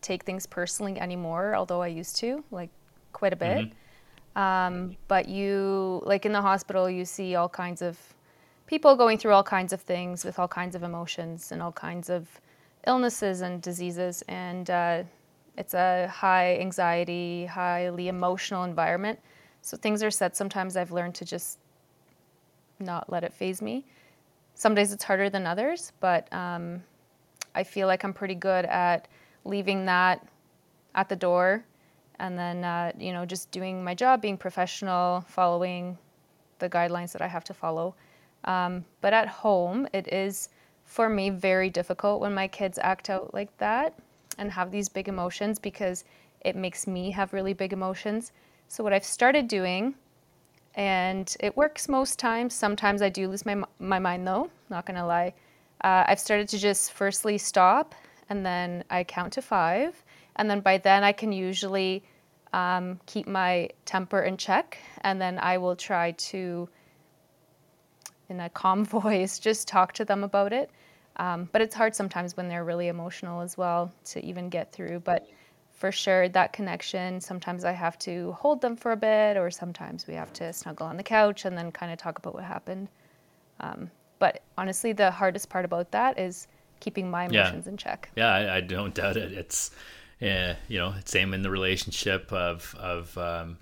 take 0.00 0.24
things 0.24 0.46
personally 0.46 0.98
anymore, 0.98 1.54
although 1.54 1.82
I 1.82 1.88
used 1.88 2.16
to, 2.16 2.42
like 2.50 2.70
quite 3.12 3.34
a 3.34 3.36
bit. 3.36 3.66
Mm-hmm. 3.66 4.40
Um, 4.40 4.96
but 5.08 5.28
you, 5.28 6.02
like 6.04 6.24
in 6.24 6.32
the 6.32 6.40
hospital, 6.40 6.88
you 6.88 7.04
see 7.04 7.34
all 7.34 7.48
kinds 7.48 7.82
of 7.82 7.98
people 8.66 8.96
going 8.96 9.18
through 9.18 9.32
all 9.32 9.42
kinds 9.42 9.72
of 9.72 9.80
things 9.80 10.24
with 10.24 10.38
all 10.38 10.48
kinds 10.48 10.74
of 10.74 10.82
emotions 10.82 11.52
and 11.52 11.62
all 11.62 11.72
kinds 11.72 12.10
of 12.10 12.28
illnesses 12.86 13.40
and 13.40 13.62
diseases. 13.62 14.22
And 14.28 14.68
uh, 14.70 15.02
it's 15.56 15.74
a 15.74 16.08
high 16.08 16.58
anxiety, 16.58 17.46
highly 17.46 18.08
emotional 18.08 18.64
environment. 18.64 19.18
So 19.62 19.76
things 19.76 20.02
are 20.02 20.10
said. 20.10 20.36
Sometimes 20.36 20.76
I've 20.76 20.92
learned 20.92 21.14
to 21.16 21.24
just 21.24 21.58
not 22.78 23.10
let 23.10 23.24
it 23.24 23.32
faze 23.32 23.62
me. 23.62 23.84
Some 24.54 24.74
days 24.74 24.92
it's 24.92 25.04
harder 25.04 25.28
than 25.28 25.46
others, 25.46 25.92
but 26.00 26.32
um, 26.32 26.82
I 27.54 27.62
feel 27.62 27.86
like 27.86 28.04
I'm 28.04 28.12
pretty 28.12 28.34
good 28.34 28.64
at 28.66 29.08
leaving 29.44 29.84
that 29.86 30.26
at 30.94 31.08
the 31.08 31.16
door 31.16 31.64
and 32.18 32.38
then 32.38 32.64
uh, 32.64 32.92
you 32.98 33.12
know 33.12 33.24
just 33.24 33.50
doing 33.50 33.82
my 33.82 33.94
job 33.94 34.20
being 34.20 34.36
professional 34.36 35.20
following 35.28 35.96
the 36.58 36.68
guidelines 36.68 37.12
that 37.12 37.22
i 37.22 37.26
have 37.26 37.44
to 37.44 37.54
follow 37.54 37.94
um, 38.44 38.84
but 39.00 39.12
at 39.12 39.28
home 39.28 39.88
it 39.92 40.12
is 40.12 40.48
for 40.84 41.08
me 41.08 41.30
very 41.30 41.68
difficult 41.68 42.20
when 42.20 42.34
my 42.34 42.46
kids 42.46 42.78
act 42.82 43.10
out 43.10 43.34
like 43.34 43.56
that 43.58 43.94
and 44.38 44.50
have 44.52 44.70
these 44.70 44.88
big 44.88 45.08
emotions 45.08 45.58
because 45.58 46.04
it 46.42 46.54
makes 46.54 46.86
me 46.86 47.10
have 47.10 47.32
really 47.32 47.52
big 47.52 47.72
emotions. 47.72 48.32
So 48.68 48.84
what 48.84 48.92
i've 48.92 49.04
started 49.04 49.48
doing 49.48 49.94
and 50.74 51.34
it 51.40 51.56
works 51.56 51.88
most 51.88 52.18
times 52.18 52.52
sometimes 52.54 53.00
i 53.00 53.08
do 53.08 53.28
lose 53.28 53.46
my, 53.46 53.62
my 53.78 53.98
mind 53.98 54.26
though 54.26 54.50
not 54.68 54.86
gonna 54.86 55.06
lie. 55.06 55.32
Uh, 55.82 56.04
i've 56.06 56.20
started 56.20 56.48
to 56.48 56.58
just 56.58 56.92
firstly 56.92 57.38
stop 57.38 57.94
and 58.28 58.44
then 58.44 58.84
i 58.90 59.04
count 59.04 59.32
to 59.34 59.42
five. 59.42 60.04
And 60.36 60.48
then 60.50 60.60
by 60.60 60.78
then 60.78 61.02
I 61.02 61.12
can 61.12 61.32
usually 61.32 62.04
um, 62.52 63.00
keep 63.06 63.26
my 63.26 63.70
temper 63.84 64.22
in 64.22 64.36
check, 64.36 64.78
and 65.00 65.20
then 65.20 65.38
I 65.38 65.58
will 65.58 65.76
try 65.76 66.12
to, 66.12 66.68
in 68.28 68.40
a 68.40 68.50
calm 68.50 68.84
voice, 69.00 69.38
just 69.38 69.68
talk 69.68 69.92
to 69.94 70.04
them 70.04 70.24
about 70.24 70.52
it. 70.52 70.70
Um, 71.18 71.48
but 71.52 71.62
it's 71.62 71.74
hard 71.74 71.94
sometimes 71.94 72.36
when 72.36 72.48
they're 72.48 72.64
really 72.64 72.88
emotional 72.88 73.40
as 73.40 73.56
well 73.56 73.90
to 74.06 74.24
even 74.24 74.50
get 74.50 74.72
through. 74.72 75.00
But 75.00 75.26
for 75.72 75.92
sure, 75.92 76.28
that 76.30 76.52
connection, 76.52 77.20
sometimes 77.20 77.64
I 77.64 77.72
have 77.72 77.98
to 78.00 78.32
hold 78.32 78.60
them 78.60 78.76
for 78.76 78.92
a 78.92 78.96
bit, 78.96 79.36
or 79.36 79.50
sometimes 79.50 80.06
we 80.06 80.14
have 80.14 80.32
to 80.34 80.52
snuggle 80.52 80.86
on 80.86 80.96
the 80.96 81.02
couch 81.02 81.44
and 81.44 81.56
then 81.56 81.72
kind 81.72 81.92
of 81.92 81.98
talk 81.98 82.18
about 82.18 82.34
what 82.34 82.44
happened. 82.44 82.88
Um, 83.60 83.90
but 84.18 84.42
honestly, 84.56 84.92
the 84.92 85.10
hardest 85.10 85.48
part 85.48 85.64
about 85.64 85.90
that 85.92 86.18
is 86.18 86.48
keeping 86.80 87.10
my 87.10 87.24
emotions 87.24 87.66
yeah. 87.66 87.70
in 87.70 87.76
check. 87.76 88.10
Yeah, 88.16 88.32
I, 88.32 88.56
I, 88.56 88.60
don't 88.60 88.94
doubt 89.02 89.16
it. 89.16 89.32
It's 89.32 89.70
yeah, 90.20 90.56
you 90.68 90.78
know, 90.78 90.94
same 91.04 91.34
in 91.34 91.42
the 91.42 91.50
relationship 91.50 92.32
of 92.32 92.74
of 92.78 93.16
um, 93.18 93.58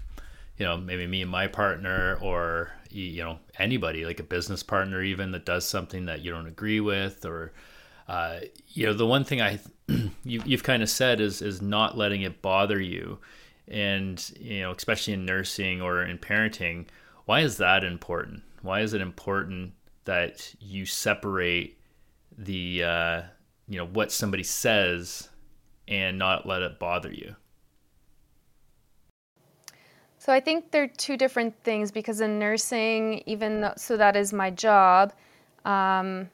you 0.57 0.65
know 0.65 0.77
maybe 0.77 1.07
me 1.07 1.23
and 1.23 1.31
my 1.31 1.49
partner 1.49 2.19
or 2.21 2.73
you 2.95 3.23
know 3.23 3.39
anybody 3.59 4.05
like 4.05 4.21
a 4.21 4.25
business 4.25 4.63
partner 4.63 5.03
even 5.03 5.33
that 5.33 5.45
does 5.45 5.67
something 5.67 6.07
that 6.07 6.21
you 6.21 6.31
don't 6.31 6.47
agree 6.47 6.81
with 6.81 7.25
or 7.25 7.53
uh, 8.09 8.41
you 8.69 8.87
know 8.87 8.93
the 8.93 9.07
one 9.07 9.25
thing 9.25 9.41
I 9.41 9.59
you, 10.25 10.43
you've 10.45 10.63
kind 10.63 10.83
of 10.83 10.91
said 10.91 11.21
is 11.21 11.43
is 11.43 11.61
not 11.63 11.97
letting 11.97 12.23
it 12.23 12.43
bother 12.43 12.81
you 12.81 13.19
and 13.67 14.31
you 14.39 14.61
know 14.61 14.73
especially 14.73 15.15
in 15.15 15.25
nursing 15.25 15.81
or 15.81 16.03
in 16.03 16.19
parenting 16.19 16.87
why 17.25 17.41
is 17.41 17.57
that 17.57 17.83
important 17.83 18.43
why 18.63 18.81
is 18.81 18.95
it 18.95 19.01
important 19.01 19.73
that 20.05 20.55
you 20.61 20.87
separate 20.87 21.79
the 22.37 22.83
uh, 22.83 23.23
you 23.69 23.79
know 23.79 23.87
what 23.87 24.13
somebody 24.13 24.43
says 24.43 25.29
and 25.87 26.19
not 26.19 26.47
let 26.47 26.63
it 26.63 26.79
bother 26.79 27.13
you? 27.13 27.37
So 30.25 30.33
I 30.33 30.41
think 30.41 30.71
they're 30.71 30.89
two 30.89 31.19
different 31.19 31.55
things 31.65 31.93
because 31.93 32.23
in 32.23 32.39
nursing, 32.39 33.23
even 33.27 33.61
though, 33.61 33.75
so 33.77 33.99
that 33.99 34.17
is 34.17 34.33
my 34.33 34.49
job, 34.49 35.13
um, 35.67 36.31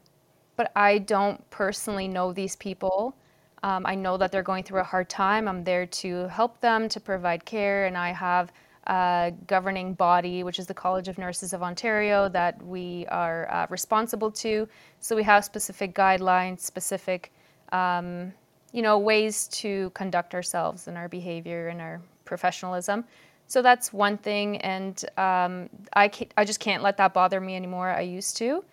but 0.55 0.71
I 0.77 0.99
don't 0.99 1.39
personally 1.51 2.07
know 2.07 2.33
these 2.33 2.55
people. 2.55 3.17
Um, 3.65 3.85
I 3.85 3.97
know 3.97 4.17
that 4.17 4.31
they're 4.31 4.45
going 4.45 4.63
through 4.63 4.79
a 4.79 4.85
hard 4.85 5.09
time. 5.09 5.49
I'm 5.49 5.65
there 5.65 5.87
to 5.87 6.29
help 6.29 6.61
them, 6.61 6.89
to 6.89 7.01
provide 7.01 7.45
care, 7.45 7.87
and 7.87 7.99
I 7.99 8.13
have 8.13 8.53
a 8.87 9.33
governing 9.49 9.95
body, 9.95 10.45
which 10.45 10.61
is 10.61 10.69
the 10.69 10.75
College 10.75 11.09
of 11.09 11.19
Nurses 11.19 11.53
of 11.53 11.61
Ontario, 11.61 12.29
that 12.29 12.65
we 12.65 13.07
are 13.09 13.51
uh, 13.51 13.67
responsible 13.71 14.31
to. 14.31 14.69
So 15.01 15.17
we 15.17 15.25
have 15.25 15.45
specific 15.45 15.97
guidelines, 15.97 16.61
specific 16.61 17.33
um, 17.73 18.33
you 18.73 18.83
know, 18.83 19.01
ways 19.01 19.49
to 19.49 19.91
conduct 19.95 20.33
ourselves 20.33 20.87
and 20.87 20.97
our 20.97 21.09
behavior 21.09 21.67
and 21.67 21.81
our 21.81 22.01
professionalism. 22.25 23.05
So 23.51 23.63
that's 23.63 23.93
one 23.93 24.17
thing, 24.17 24.59
and 24.59 25.05
um, 25.17 25.69
I 25.97 26.09
I 26.37 26.45
just 26.45 26.61
can't 26.61 26.85
let 26.85 26.97
that 26.99 27.13
bother 27.13 27.41
me 27.41 27.57
anymore. 27.57 27.91
I 27.91 28.03
used 28.03 28.37
to 28.37 28.65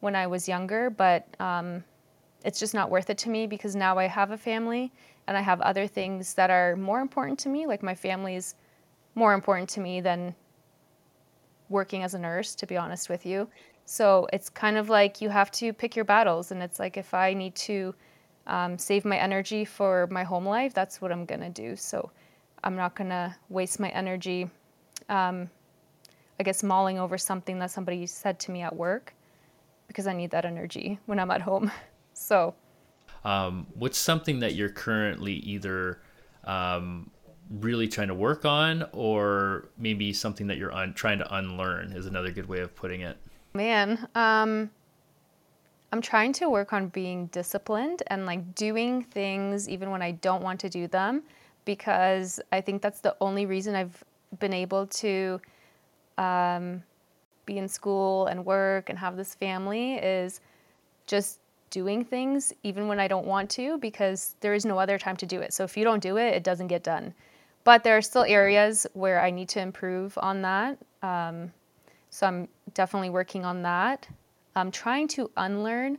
when 0.00 0.16
I 0.16 0.26
was 0.26 0.48
younger, 0.48 0.88
but 0.88 1.26
um, 1.38 1.84
it's 2.42 2.58
just 2.58 2.72
not 2.72 2.90
worth 2.90 3.10
it 3.10 3.18
to 3.18 3.28
me 3.28 3.46
because 3.46 3.76
now 3.76 3.98
I 3.98 4.06
have 4.06 4.30
a 4.30 4.38
family 4.38 4.90
and 5.26 5.36
I 5.36 5.42
have 5.42 5.60
other 5.60 5.86
things 5.86 6.32
that 6.32 6.48
are 6.48 6.76
more 6.76 7.00
important 7.00 7.38
to 7.40 7.50
me. 7.50 7.66
Like 7.66 7.82
my 7.82 7.94
family 7.94 8.36
is 8.36 8.54
more 9.14 9.34
important 9.34 9.68
to 9.70 9.80
me 9.80 10.00
than 10.00 10.34
working 11.68 12.02
as 12.02 12.14
a 12.14 12.18
nurse, 12.18 12.54
to 12.54 12.66
be 12.66 12.78
honest 12.78 13.10
with 13.10 13.26
you. 13.26 13.46
So 13.84 14.26
it's 14.32 14.48
kind 14.48 14.78
of 14.78 14.88
like 14.88 15.20
you 15.20 15.28
have 15.28 15.50
to 15.60 15.74
pick 15.74 15.94
your 15.94 16.06
battles, 16.06 16.52
and 16.52 16.62
it's 16.62 16.78
like 16.78 16.96
if 16.96 17.12
I 17.12 17.34
need 17.34 17.54
to 17.56 17.94
um, 18.46 18.78
save 18.78 19.04
my 19.04 19.18
energy 19.18 19.66
for 19.66 20.06
my 20.10 20.24
home 20.24 20.46
life, 20.46 20.72
that's 20.72 21.02
what 21.02 21.12
I'm 21.12 21.26
gonna 21.26 21.50
do. 21.50 21.76
So 21.76 22.10
I'm 22.66 22.74
not 22.74 22.96
gonna 22.96 23.36
waste 23.48 23.78
my 23.78 23.90
energy. 23.90 24.50
Um, 25.08 25.48
I 26.40 26.42
guess, 26.42 26.64
mulling 26.64 26.98
over 26.98 27.16
something 27.16 27.60
that 27.60 27.70
somebody 27.70 28.04
said 28.06 28.40
to 28.40 28.50
me 28.50 28.62
at 28.62 28.74
work 28.74 29.14
because 29.86 30.08
I 30.08 30.12
need 30.12 30.32
that 30.32 30.44
energy 30.44 30.98
when 31.06 31.18
I'm 31.20 31.30
at 31.30 31.40
home. 31.40 31.70
So, 32.18 32.54
um, 33.26 33.66
what's 33.74 33.98
something 33.98 34.40
that 34.40 34.54
you're 34.54 34.70
currently 34.70 35.34
either 35.34 36.00
um, 36.44 37.10
really 37.50 37.88
trying 37.88 38.08
to 38.08 38.14
work 38.14 38.46
on, 38.46 38.86
or 38.92 39.68
maybe 39.76 40.14
something 40.14 40.46
that 40.46 40.56
you're 40.56 40.72
un- 40.72 40.94
trying 40.94 41.18
to 41.18 41.36
unlearn? 41.36 41.92
Is 41.92 42.06
another 42.06 42.30
good 42.30 42.48
way 42.48 42.60
of 42.60 42.74
putting 42.74 43.02
it. 43.02 43.18
Man, 43.52 44.08
um, 44.14 44.70
I'm 45.92 46.00
trying 46.00 46.32
to 46.32 46.48
work 46.48 46.72
on 46.72 46.88
being 46.88 47.26
disciplined 47.26 48.02
and 48.06 48.24
like 48.24 48.54
doing 48.54 49.02
things 49.02 49.68
even 49.68 49.90
when 49.90 50.00
I 50.00 50.12
don't 50.12 50.42
want 50.42 50.58
to 50.60 50.70
do 50.70 50.88
them 50.88 51.22
because 51.66 52.40
I 52.50 52.62
think 52.62 52.80
that's 52.80 53.00
the 53.00 53.14
only 53.20 53.44
reason 53.44 53.74
I've 53.74 54.02
been 54.38 54.54
able 54.54 54.86
to 54.86 55.38
um, 56.16 56.82
be 57.44 57.58
in 57.58 57.68
school 57.68 58.26
and 58.26 58.46
work 58.46 58.88
and 58.88 58.98
have 58.98 59.18
this 59.18 59.34
family 59.34 59.96
is 59.96 60.40
just 61.06 61.40
doing 61.68 62.04
things 62.04 62.54
even 62.62 62.88
when 62.88 62.98
I 62.98 63.08
don't 63.08 63.26
want 63.26 63.50
to 63.50 63.76
because 63.78 64.36
there 64.40 64.54
is 64.54 64.64
no 64.64 64.78
other 64.78 64.98
time 64.98 65.16
to 65.18 65.26
do 65.26 65.40
it. 65.40 65.52
So 65.52 65.64
if 65.64 65.76
you 65.76 65.84
don't 65.84 66.02
do 66.02 66.16
it, 66.16 66.34
it 66.34 66.44
doesn't 66.44 66.68
get 66.68 66.82
done. 66.82 67.12
But 67.64 67.82
there 67.82 67.96
are 67.96 68.02
still 68.02 68.22
areas 68.22 68.86
where 68.94 69.20
I 69.20 69.30
need 69.30 69.48
to 69.50 69.60
improve 69.60 70.16
on 70.18 70.40
that. 70.42 70.78
Um, 71.02 71.52
so 72.10 72.26
I'm 72.26 72.48
definitely 72.74 73.10
working 73.10 73.44
on 73.44 73.62
that. 73.62 74.08
I'm 74.54 74.70
trying 74.70 75.08
to 75.08 75.30
unlearn 75.36 75.98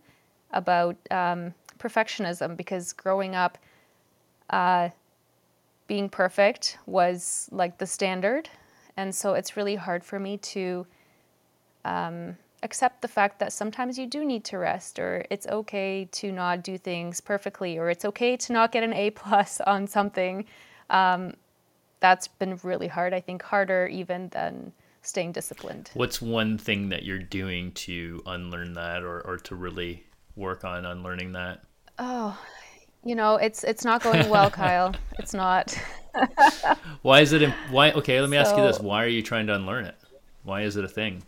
about 0.52 0.96
um, 1.12 1.54
perfectionism 1.78 2.56
because 2.56 2.94
growing 2.94 3.36
up, 3.36 3.58
uh, 4.50 4.90
being 5.88 6.10
perfect 6.10 6.78
was 6.86 7.50
like 7.52 7.78
the 7.78 7.88
standard. 7.88 8.50
And 8.98 9.14
so 9.14 9.34
it's 9.34 9.56
really 9.56 9.76
hard 9.76 10.04
for 10.04 10.20
me 10.20 10.38
to 10.38 10.86
um, 11.86 12.38
accept 12.64 13.02
the 13.02 13.08
fact 13.08 13.40
that 13.40 13.54
sometimes 13.54 13.98
you 13.98 14.08
do 14.08 14.26
need 14.26 14.44
to 14.46 14.58
rest, 14.58 15.00
or 15.00 15.26
it's 15.30 15.48
okay 15.48 16.08
to 16.12 16.32
not 16.32 16.64
do 16.64 16.78
things 16.78 17.22
perfectly, 17.22 17.78
or 17.78 17.90
it's 17.90 18.06
okay 18.06 18.36
to 18.38 18.54
not 18.54 18.72
get 18.72 18.84
an 18.84 18.94
A 18.94 19.12
plus 19.12 19.62
on 19.68 19.88
something. 19.88 20.46
Um, 20.90 21.34
that's 22.00 22.28
been 22.28 22.60
really 22.64 22.88
hard. 22.88 23.14
I 23.14 23.20
think 23.20 23.42
harder 23.42 23.88
even 23.88 24.30
than 24.30 24.72
staying 25.02 25.32
disciplined. 25.32 25.90
What's 25.94 26.22
one 26.22 26.58
thing 26.58 26.90
that 26.90 27.04
you're 27.04 27.20
doing 27.20 27.72
to 27.74 28.22
unlearn 28.26 28.74
that, 28.74 29.04
or, 29.04 29.22
or 29.22 29.38
to 29.38 29.56
really 29.56 30.06
work 30.36 30.64
on 30.64 30.86
unlearning 30.86 31.32
that? 31.34 31.64
Oh, 31.98 32.38
you 33.08 33.16
know, 33.16 33.38
it's 33.38 33.64
it's 33.64 33.86
not 33.86 34.04
going 34.04 34.28
well, 34.30 34.52
Kyle. 34.52 34.94
It's 35.18 35.34
not. 35.34 35.72
why 37.04 37.22
is 37.22 37.32
it? 37.32 37.50
Why? 37.72 37.92
Okay, 37.94 38.20
let 38.20 38.30
me 38.30 38.36
so, 38.36 38.42
ask 38.42 38.58
you 38.58 38.64
this: 38.64 38.82
Why 38.82 39.02
are 39.02 39.08
you 39.08 39.22
trying 39.22 39.48
to 39.48 39.56
unlearn 39.56 39.86
it? 39.86 39.96
Why 40.44 40.64
is 40.64 40.76
it 40.76 40.84
a 40.84 40.90
thing? 40.90 41.24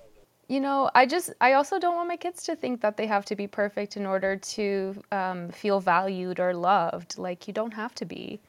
You 0.50 0.60
know, 0.60 0.92
I 0.94 1.06
just 1.06 1.32
I 1.40 1.54
also 1.54 1.80
don't 1.80 1.96
want 1.96 2.10
my 2.10 2.18
kids 2.18 2.44
to 2.44 2.56
think 2.58 2.82
that 2.82 2.98
they 2.98 3.08
have 3.08 3.24
to 3.26 3.36
be 3.36 3.48
perfect 3.48 3.96
in 3.96 4.06
order 4.06 4.36
to 4.36 5.02
um, 5.14 5.50
feel 5.50 5.80
valued 5.80 6.42
or 6.42 6.54
loved. 6.54 7.18
Like 7.18 7.48
you 7.48 7.54
don't 7.54 7.74
have 7.74 7.96
to 7.96 8.06
be. 8.06 8.42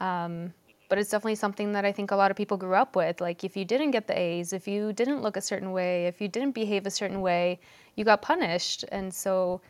Um, 0.00 0.52
but 0.90 0.98
it's 0.98 1.08
definitely 1.08 1.36
something 1.36 1.72
that 1.72 1.86
I 1.86 1.92
think 1.92 2.10
a 2.10 2.16
lot 2.16 2.30
of 2.30 2.36
people 2.36 2.58
grew 2.58 2.74
up 2.74 2.96
with. 2.96 3.18
Like 3.18 3.44
if 3.44 3.56
you 3.56 3.64
didn't 3.64 3.92
get 3.92 4.06
the 4.06 4.18
A's, 4.18 4.52
if 4.52 4.68
you 4.68 4.92
didn't 4.92 5.22
look 5.22 5.38
a 5.38 5.40
certain 5.40 5.72
way, 5.72 6.06
if 6.06 6.20
you 6.20 6.28
didn't 6.28 6.52
behave 6.52 6.86
a 6.86 6.90
certain 6.90 7.22
way, 7.22 7.60
you 7.96 8.04
got 8.04 8.20
punished. 8.20 8.84
And 8.92 9.14
so 9.14 9.62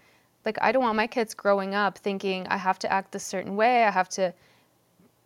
like 0.45 0.59
I 0.61 0.73
don't 0.73 0.83
want 0.83 0.97
my 0.97 1.07
kids 1.07 1.35
growing 1.35 1.75
up 1.75 1.99
thinking 1.99 2.47
I 2.49 2.57
have 2.57 2.79
to 2.81 2.93
act 2.93 3.13
this 3.13 3.25
certain 3.25 3.57
way, 3.57 3.85
I 3.85 3.91
have 3.91 4.09
to 4.11 4.35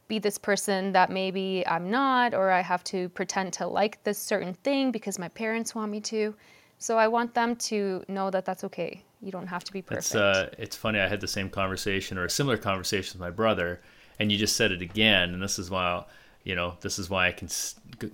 be 0.08 0.18
this 0.18 0.38
person 0.38 0.92
that 0.92 1.10
maybe 1.10 1.62
I'm 1.66 1.90
not, 1.90 2.32
or 2.34 2.50
I 2.50 2.62
have 2.62 2.82
to 2.84 3.10
pretend 3.10 3.52
to 3.54 3.66
like 3.66 4.02
this 4.04 4.18
certain 4.18 4.54
thing 4.54 4.90
because 4.90 5.18
my 5.18 5.28
parents 5.28 5.74
want 5.74 5.92
me 5.92 6.00
to. 6.02 6.34
So 6.78 6.96
I 6.96 7.08
want 7.08 7.34
them 7.34 7.56
to 7.56 8.02
know 8.08 8.30
that 8.30 8.44
that's 8.44 8.64
okay. 8.64 9.04
You 9.20 9.32
don't 9.32 9.48
have 9.48 9.64
to 9.64 9.72
be 9.72 9.82
perfect. 9.82 10.06
It's 10.06 10.14
uh, 10.14 10.50
it's 10.58 10.76
funny. 10.76 11.00
I 11.00 11.08
had 11.08 11.20
the 11.20 11.28
same 11.28 11.50
conversation 11.50 12.16
or 12.18 12.24
a 12.24 12.30
similar 12.30 12.56
conversation 12.56 13.18
with 13.18 13.20
my 13.20 13.30
brother, 13.30 13.80
and 14.18 14.32
you 14.32 14.38
just 14.38 14.56
said 14.56 14.72
it 14.72 14.80
again. 14.80 15.34
And 15.34 15.42
this 15.42 15.58
is 15.58 15.70
why, 15.70 16.04
you 16.44 16.54
know, 16.54 16.76
this 16.80 16.98
is 16.98 17.10
why 17.10 17.28
I 17.28 17.32
can, 17.32 17.48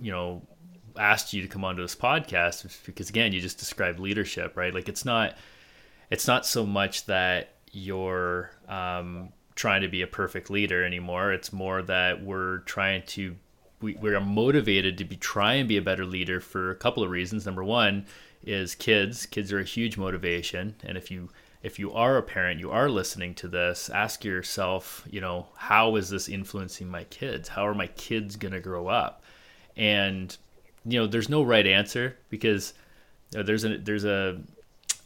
you 0.01 0.11
know, 0.11 0.41
asked 0.97 1.31
you 1.33 1.41
to 1.43 1.47
come 1.47 1.63
onto 1.63 1.81
this 1.81 1.95
podcast 1.95 2.85
because 2.85 3.09
again, 3.09 3.31
you 3.33 3.39
just 3.39 3.59
described 3.59 3.99
leadership, 3.99 4.57
right? 4.57 4.73
Like 4.73 4.89
it's 4.89 5.05
not 5.05 5.35
it's 6.09 6.27
not 6.27 6.45
so 6.45 6.65
much 6.65 7.05
that 7.05 7.53
you're 7.71 8.51
um, 8.67 9.29
trying 9.55 9.81
to 9.81 9.87
be 9.87 10.01
a 10.01 10.07
perfect 10.07 10.49
leader 10.49 10.83
anymore. 10.83 11.31
It's 11.33 11.51
more 11.51 11.81
that 11.83 12.23
we're 12.23 12.59
trying 12.59 13.03
to 13.07 13.35
we, 13.81 13.95
we 13.95 14.15
are 14.15 14.21
motivated 14.21 14.97
to 14.97 15.05
be 15.05 15.15
try 15.15 15.53
and 15.55 15.67
be 15.67 15.77
a 15.77 15.81
better 15.81 16.05
leader 16.05 16.39
for 16.39 16.71
a 16.71 16.75
couple 16.75 17.03
of 17.03 17.09
reasons. 17.09 17.45
Number 17.45 17.63
one 17.63 18.05
is 18.43 18.73
kids. 18.75 19.25
Kids 19.25 19.51
are 19.51 19.59
a 19.59 19.65
huge 19.65 19.97
motivation, 19.97 20.75
and 20.83 20.97
if 20.97 21.11
you 21.11 21.29
if 21.61 21.79
you 21.79 21.91
are 21.93 22.17
a 22.17 22.23
parent, 22.23 22.59
you 22.59 22.69
are 22.71 22.89
listening 22.89 23.33
to 23.35 23.47
this, 23.47 23.89
ask 23.89 24.23
yourself, 24.23 25.03
you 25.09 25.19
know, 25.19 25.47
how 25.55 25.95
is 25.95 26.09
this 26.09 26.29
influencing 26.29 26.87
my 26.87 27.05
kids? 27.05 27.49
How 27.49 27.65
are 27.65 27.73
my 27.73 27.87
kids 27.87 28.35
going 28.35 28.53
to 28.53 28.59
grow 28.59 28.87
up? 28.87 29.23
And 29.75 30.35
you 30.85 30.99
know, 30.99 31.07
there's 31.07 31.27
no 31.27 31.41
right 31.41 31.65
answer 31.65 32.17
because 32.29 32.75
there's 33.31 33.65
a 33.65 33.77
there's 33.77 34.05
a 34.05 34.39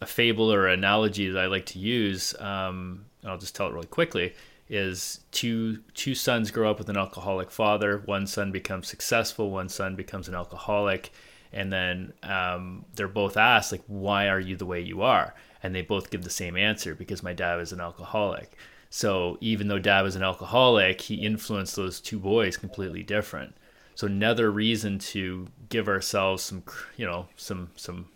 a 0.01 0.05
fable 0.05 0.51
or 0.51 0.67
analogy 0.67 1.29
that 1.29 1.39
I 1.39 1.47
like 1.47 1.65
to 1.67 1.79
use, 1.79 2.33
um, 2.39 3.05
I'll 3.25 3.37
just 3.37 3.55
tell 3.55 3.67
it 3.67 3.73
really 3.73 3.87
quickly, 3.87 4.33
is 4.69 5.21
two 5.31 5.79
two 5.93 6.15
sons 6.15 6.51
grow 6.51 6.69
up 6.69 6.77
with 6.77 6.89
an 6.89 6.97
alcoholic 6.97 7.51
father. 7.51 8.03
One 8.05 8.27
son 8.27 8.51
becomes 8.51 8.87
successful. 8.87 9.49
One 9.49 9.69
son 9.69 9.95
becomes 9.95 10.27
an 10.27 10.35
alcoholic, 10.35 11.11
and 11.51 11.73
then 11.73 12.13
um, 12.23 12.85
they're 12.95 13.07
both 13.07 13.35
asked 13.35 13.71
like, 13.71 13.83
"Why 13.87 14.27
are 14.29 14.39
you 14.39 14.55
the 14.55 14.65
way 14.65 14.79
you 14.81 15.01
are?" 15.01 15.33
And 15.63 15.75
they 15.75 15.81
both 15.81 16.11
give 16.11 16.23
the 16.23 16.29
same 16.29 16.55
answer 16.55 16.95
because 16.95 17.23
my 17.23 17.33
dad 17.33 17.59
is 17.59 17.73
an 17.73 17.81
alcoholic. 17.81 18.55
So 18.89 19.37
even 19.41 19.67
though 19.67 19.79
dad 19.79 20.01
was 20.01 20.15
an 20.15 20.23
alcoholic, 20.23 21.01
he 21.01 21.15
influenced 21.15 21.75
those 21.75 21.99
two 21.99 22.19
boys 22.19 22.57
completely 22.57 23.03
different. 23.03 23.55
So 23.95 24.07
another 24.07 24.49
reason 24.49 24.97
to 24.99 25.47
give 25.67 25.87
ourselves 25.87 26.43
some, 26.43 26.63
you 26.95 27.05
know, 27.05 27.27
some 27.35 27.71
some 27.75 28.07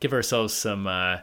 give 0.00 0.12
ourselves 0.12 0.52
some 0.54 0.86
uh, 0.86 1.18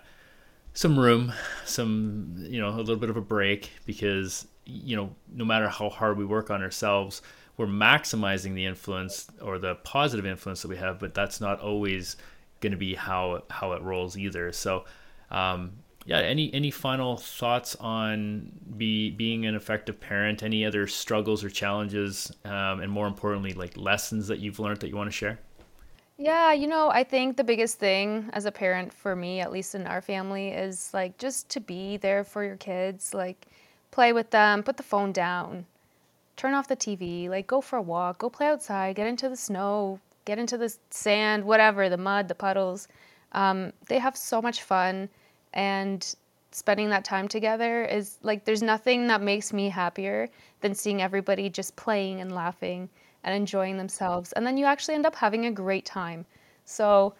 some 0.74 0.98
room, 0.98 1.34
some 1.66 2.36
you 2.38 2.60
know 2.60 2.70
a 2.70 2.78
little 2.78 2.96
bit 2.96 3.10
of 3.10 3.18
a 3.18 3.22
break 3.22 3.72
because 3.86 4.48
you 4.66 4.96
know 4.96 5.16
no 5.32 5.46
matter 5.46 5.68
how 5.70 5.90
hard 5.90 6.18
we 6.18 6.26
work 6.26 6.50
on 6.50 6.62
ourselves, 6.62 7.22
we're 7.58 7.68
maximizing 7.68 8.54
the 8.56 8.66
influence 8.66 9.28
or 9.42 9.60
the 9.60 9.76
positive 9.76 10.26
influence 10.26 10.62
that 10.62 10.68
we 10.68 10.78
have, 10.78 11.00
but 11.00 11.14
that's 11.14 11.40
not 11.40 11.60
always 11.60 12.18
going 12.62 12.72
to 12.72 12.78
be 12.78 12.96
how 12.96 13.44
how 13.50 13.74
it 13.74 13.82
rolls 13.82 14.18
either. 14.18 14.52
So. 14.52 14.86
Um, 15.32 15.74
yeah, 16.06 16.20
any 16.20 16.54
any 16.54 16.70
final 16.70 17.16
thoughts 17.16 17.76
on 17.78 18.52
be 18.76 19.10
being 19.10 19.46
an 19.46 19.56
effective 19.56 20.02
parent? 20.02 20.44
Any 20.44 20.66
other 20.66 20.86
struggles 20.86 21.46
or 21.46 21.50
challenges, 21.50 22.30
um, 22.44 22.82
and 22.82 22.92
more 22.92 23.08
importantly, 23.08 23.54
like 23.54 23.78
lessons 23.78 24.28
that 24.28 24.40
you've 24.40 24.60
learned 24.60 24.82
that 24.82 24.90
you 24.90 24.98
want 24.98 25.08
to 25.08 25.16
share? 25.16 25.40
Yeah, 26.24 26.54
you 26.54 26.68
know, 26.68 26.90
I 26.90 27.04
think 27.04 27.36
the 27.36 27.44
biggest 27.44 27.80
thing 27.80 28.30
as 28.32 28.46
a 28.46 28.52
parent 28.52 28.94
for 28.94 29.14
me, 29.16 29.42
at 29.42 29.52
least 29.52 29.76
in 29.76 29.86
our 29.86 30.02
family, 30.02 30.50
is 30.50 30.94
like 30.94 31.18
just 31.18 31.50
to 31.50 31.60
be 31.60 31.98
there 31.98 32.24
for 32.24 32.44
your 32.46 32.56
kids, 32.56 33.14
like 33.14 33.48
play 33.92 34.14
with 34.14 34.30
them, 34.30 34.64
put 34.64 34.78
the 34.78 34.84
phone 34.84 35.12
down, 35.12 35.66
turn 36.38 36.54
off 36.54 36.68
the 36.70 36.76
TV, 36.78 37.30
like 37.30 37.48
go 37.48 37.62
for 37.62 37.78
a 37.78 37.82
walk, 37.82 38.20
go 38.20 38.30
play 38.30 38.48
outside, 38.48 38.96
get 38.96 39.08
into 39.08 39.30
the 39.30 39.36
snow, 39.38 40.00
get 40.26 40.40
into 40.40 40.58
the 40.58 40.74
sand, 40.92 41.44
whatever, 41.46 41.90
the 41.90 41.98
mud, 41.98 42.30
the 42.30 42.36
puddles. 42.36 42.88
Um, 43.34 43.74
they 43.88 44.00
have 44.00 44.18
so 44.18 44.42
much 44.42 44.64
fun, 44.64 45.10
and 45.54 46.16
spending 46.52 46.90
that 46.90 47.06
time 47.06 47.28
together 47.28 47.86
is 47.86 48.18
like 48.24 48.46
there's 48.46 48.64
nothing 48.64 49.08
that 49.08 49.22
makes 49.22 49.54
me 49.54 49.70
happier 49.70 50.30
than 50.62 50.76
seeing 50.76 51.02
everybody 51.02 51.50
just 51.50 51.76
playing 51.76 52.22
and 52.22 52.34
laughing 52.34 52.90
and 53.24 53.36
enjoying 53.36 53.78
themselves. 53.78 54.32
And 54.34 54.46
then 54.46 54.58
you 54.58 54.66
actually 54.66 54.96
end 54.96 55.06
up 55.06 55.16
having 55.16 55.46
a 55.46 55.52
great 55.52 55.86
time. 55.86 56.26
So 56.66 57.14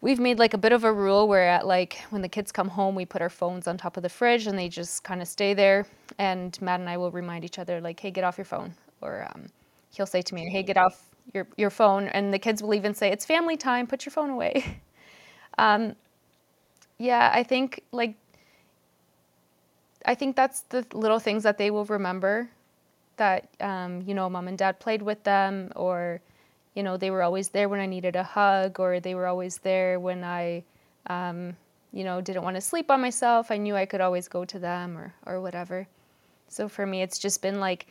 we've 0.00 0.20
made 0.20 0.38
like 0.38 0.54
a 0.54 0.58
bit 0.58 0.72
of 0.72 0.84
a 0.84 0.92
rule 0.92 1.28
where 1.28 1.48
at 1.48 1.66
like 1.66 1.98
when 2.10 2.22
the 2.22 2.28
kids 2.28 2.52
come 2.52 2.68
home, 2.68 2.94
we 2.94 3.04
put 3.04 3.22
our 3.22 3.30
phones 3.30 3.66
on 3.66 3.76
top 3.76 3.96
of 3.96 4.02
the 4.02 4.08
fridge 4.08 4.46
and 4.46 4.58
they 4.58 4.68
just 4.68 5.04
kind 5.04 5.22
of 5.22 5.28
stay 5.28 5.54
there. 5.54 5.86
And 6.18 6.60
Matt 6.60 6.80
and 6.80 6.88
I 6.88 6.96
will 6.96 7.10
remind 7.10 7.44
each 7.44 7.58
other 7.58 7.80
like, 7.80 7.98
hey, 8.00 8.10
get 8.10 8.24
off 8.24 8.38
your 8.38 8.44
phone. 8.44 8.74
Or 9.00 9.26
um, 9.34 9.46
he'll 9.92 10.06
say 10.06 10.22
to 10.22 10.34
me, 10.34 10.48
hey, 10.50 10.62
get 10.62 10.76
off 10.76 11.10
your, 11.32 11.46
your 11.56 11.70
phone. 11.70 12.08
And 12.08 12.32
the 12.32 12.38
kids 12.38 12.62
will 12.62 12.74
even 12.74 12.94
say, 12.94 13.10
it's 13.10 13.24
family 13.24 13.56
time, 13.56 13.86
put 13.86 14.04
your 14.04 14.12
phone 14.12 14.30
away. 14.30 14.80
um, 15.58 15.94
yeah, 16.98 17.30
I 17.34 17.42
think 17.42 17.82
like 17.92 18.14
I 20.06 20.14
think 20.14 20.36
that's 20.36 20.60
the 20.62 20.86
little 20.92 21.18
things 21.18 21.42
that 21.44 21.58
they 21.58 21.70
will 21.70 21.86
remember 21.86 22.50
that 23.16 23.48
um, 23.60 24.02
you 24.06 24.14
know 24.14 24.28
mom 24.28 24.48
and 24.48 24.58
dad 24.58 24.80
played 24.80 25.02
with 25.02 25.22
them 25.24 25.72
or 25.76 26.20
you 26.74 26.82
know 26.82 26.96
they 26.96 27.10
were 27.10 27.22
always 27.22 27.48
there 27.48 27.68
when 27.68 27.80
i 27.80 27.86
needed 27.86 28.16
a 28.16 28.22
hug 28.22 28.80
or 28.80 29.00
they 29.00 29.14
were 29.14 29.26
always 29.26 29.58
there 29.58 30.00
when 30.00 30.24
i 30.24 30.62
um, 31.06 31.56
you 31.92 32.04
know 32.04 32.20
didn't 32.20 32.42
want 32.42 32.56
to 32.56 32.60
sleep 32.60 32.90
on 32.90 33.00
myself. 33.00 33.50
I 33.50 33.56
knew 33.56 33.76
i 33.76 33.86
could 33.86 34.00
always 34.00 34.28
go 34.28 34.44
to 34.44 34.58
them 34.58 34.96
or 34.98 35.14
or 35.26 35.40
whatever. 35.40 35.86
So 36.48 36.68
for 36.68 36.86
me 36.86 37.02
it's 37.02 37.18
just 37.18 37.42
been 37.42 37.60
like 37.60 37.86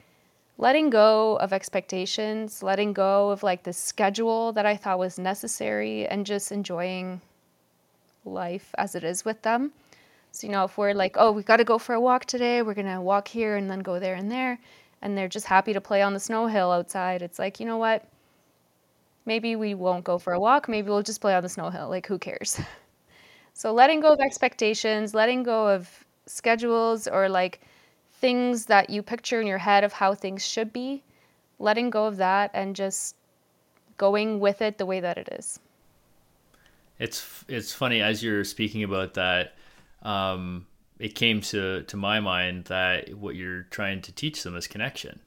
letting 0.58 0.90
go 0.90 1.38
of 1.38 1.54
expectations, 1.54 2.62
letting 2.62 2.94
go 2.94 3.30
of 3.32 3.44
like 3.44 3.64
the 3.64 3.74
schedule 3.74 4.52
that 4.54 4.66
I 4.66 4.76
thought 4.76 5.00
was 5.00 5.18
necessary, 5.18 6.08
and 6.08 6.26
just 6.26 6.52
enjoying 6.52 7.22
life 8.26 8.74
as 8.78 8.96
it 8.96 9.04
is 9.04 9.26
with 9.26 9.42
them. 9.42 9.72
So, 10.32 10.48
you 10.48 10.54
know, 10.54 10.64
if 10.64 10.78
we're 10.78 10.94
like, 10.94 11.16
oh, 11.20 11.32
we've 11.32 11.46
got 11.46 11.58
to 11.58 11.64
go 11.64 11.78
for 11.78 11.94
a 11.94 12.02
walk 12.02 12.26
today, 12.26 12.62
we're 12.62 12.74
going 12.74 12.92
to 12.92 13.02
walk 13.02 13.28
here 13.28 13.56
and 13.56 13.70
then 13.70 13.80
go 13.80 14.00
there 14.00 14.16
and 14.16 14.32
there, 14.32 14.60
and 15.04 15.18
they're 15.18 15.28
just 15.28 15.46
happy 15.46 15.74
to 15.74 15.82
play 15.82 16.02
on 16.02 16.14
the 16.14 16.20
snow 16.20 16.48
hill 16.48 16.72
outside, 16.72 17.22
it's 17.22 17.38
like, 17.38 17.60
you 17.60 17.66
know 17.66 17.78
what? 17.78 18.08
Maybe 19.26 19.56
we 19.58 19.74
won't 19.74 20.06
go 20.06 20.18
for 20.18 20.32
a 20.32 20.40
walk. 20.40 20.70
Maybe 20.70 20.90
we'll 20.90 21.04
just 21.04 21.20
play 21.20 21.36
on 21.36 21.44
the 21.44 21.50
snow 21.50 21.70
hill. 21.70 21.90
Like, 21.90 22.08
who 22.08 22.18
cares? 22.18 22.60
so, 23.54 23.74
letting 23.74 24.00
go 24.00 24.14
of 24.14 24.22
expectations, 24.22 25.14
letting 25.14 25.44
go 25.44 25.68
of 25.68 25.90
schedules 26.26 27.08
or 27.08 27.28
like 27.28 27.60
things 28.22 28.66
that 28.68 28.90
you 28.90 29.04
picture 29.04 29.42
in 29.42 29.46
your 29.46 29.58
head 29.58 29.84
of 29.84 29.92
how 29.92 30.16
things 30.16 30.46
should 30.48 30.72
be, 30.72 31.04
letting 31.60 31.90
go 31.90 32.06
of 32.06 32.18
that 32.18 32.52
and 32.54 32.74
just 32.74 33.16
going 33.98 34.40
with 34.40 34.62
it 34.62 34.78
the 34.78 34.86
way 34.86 35.02
that 35.02 35.18
it 35.18 35.28
is. 35.34 35.60
It's 36.98 37.44
it's 37.50 37.74
funny 37.74 38.02
as 38.02 38.24
you're 38.24 38.46
speaking 38.46 38.84
about 38.84 39.16
that. 39.16 39.56
Um, 40.02 40.66
it 41.04 41.16
came 41.16 41.42
to 41.42 41.84
to 41.84 41.98
my 41.98 42.22
mind 42.22 42.64
that 42.66 43.14
what 43.16 43.36
you're 43.36 43.64
trying 43.64 44.02
to 44.04 44.14
teach 44.14 44.42
them 44.42 44.56
is 44.56 44.68
connection, 44.68 45.20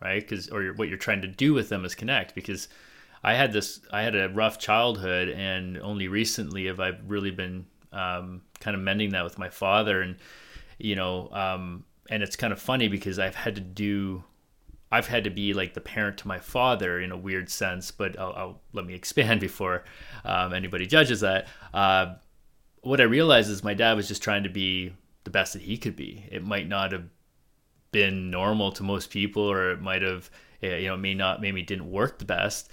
right? 0.00 0.20
Because 0.20 0.48
or 0.48 0.72
what 0.74 0.88
you're 0.88 0.98
trying 0.98 1.22
to 1.22 1.28
do 1.28 1.54
with 1.54 1.68
them 1.68 1.84
is 1.84 1.94
connect. 1.94 2.34
Because 2.34 2.66
I 3.22 3.34
had 3.34 3.52
this, 3.52 3.80
I 3.92 4.02
had 4.02 4.16
a 4.16 4.28
rough 4.30 4.58
childhood, 4.58 5.28
and 5.28 5.78
only 5.78 6.08
recently 6.08 6.66
have 6.66 6.80
I 6.80 6.94
really 7.06 7.30
been 7.30 7.66
um, 7.92 8.42
kind 8.58 8.74
of 8.74 8.82
mending 8.82 9.10
that 9.10 9.22
with 9.22 9.38
my 9.38 9.48
father, 9.48 10.02
and 10.02 10.16
you 10.78 10.96
know, 10.96 11.28
um, 11.30 11.84
and 12.10 12.24
it's 12.24 12.34
kind 12.34 12.52
of 12.52 12.60
funny 12.60 12.88
because 12.88 13.20
I've 13.20 13.36
had 13.36 13.54
to 13.54 13.60
do 13.60 14.24
I've 14.90 15.06
had 15.06 15.22
to 15.22 15.30
be 15.30 15.54
like 15.54 15.74
the 15.74 15.80
parent 15.80 16.18
to 16.18 16.26
my 16.26 16.40
father 16.40 17.00
in 17.00 17.12
a 17.12 17.16
weird 17.16 17.48
sense, 17.48 17.92
but 17.92 18.18
I'll, 18.18 18.32
I'll 18.32 18.60
let 18.72 18.86
me 18.86 18.94
expand 18.94 19.40
before 19.48 19.84
um, 20.24 20.52
anybody 20.52 20.88
judges 20.88 21.20
that. 21.20 21.46
Uh, 21.72 22.14
what 22.80 23.00
I 23.00 23.04
realized 23.04 23.50
is 23.50 23.62
my 23.62 23.74
dad 23.74 23.92
was 23.92 24.08
just 24.08 24.20
trying 24.20 24.42
to 24.42 24.48
be 24.48 24.94
the 25.24 25.30
best 25.30 25.52
that 25.52 25.62
he 25.62 25.76
could 25.76 25.96
be. 25.96 26.28
It 26.30 26.44
might 26.44 26.68
not 26.68 26.92
have 26.92 27.04
been 27.90 28.30
normal 28.30 28.72
to 28.72 28.82
most 28.82 29.10
people, 29.10 29.42
or 29.42 29.70
it 29.72 29.80
might 29.80 30.02
have, 30.02 30.30
eh, 30.62 30.78
you 30.78 30.88
know, 30.88 30.96
may 30.96 31.14
not 31.14 31.40
maybe 31.40 31.62
didn't 31.62 31.90
work 31.90 32.18
the 32.18 32.24
best. 32.24 32.70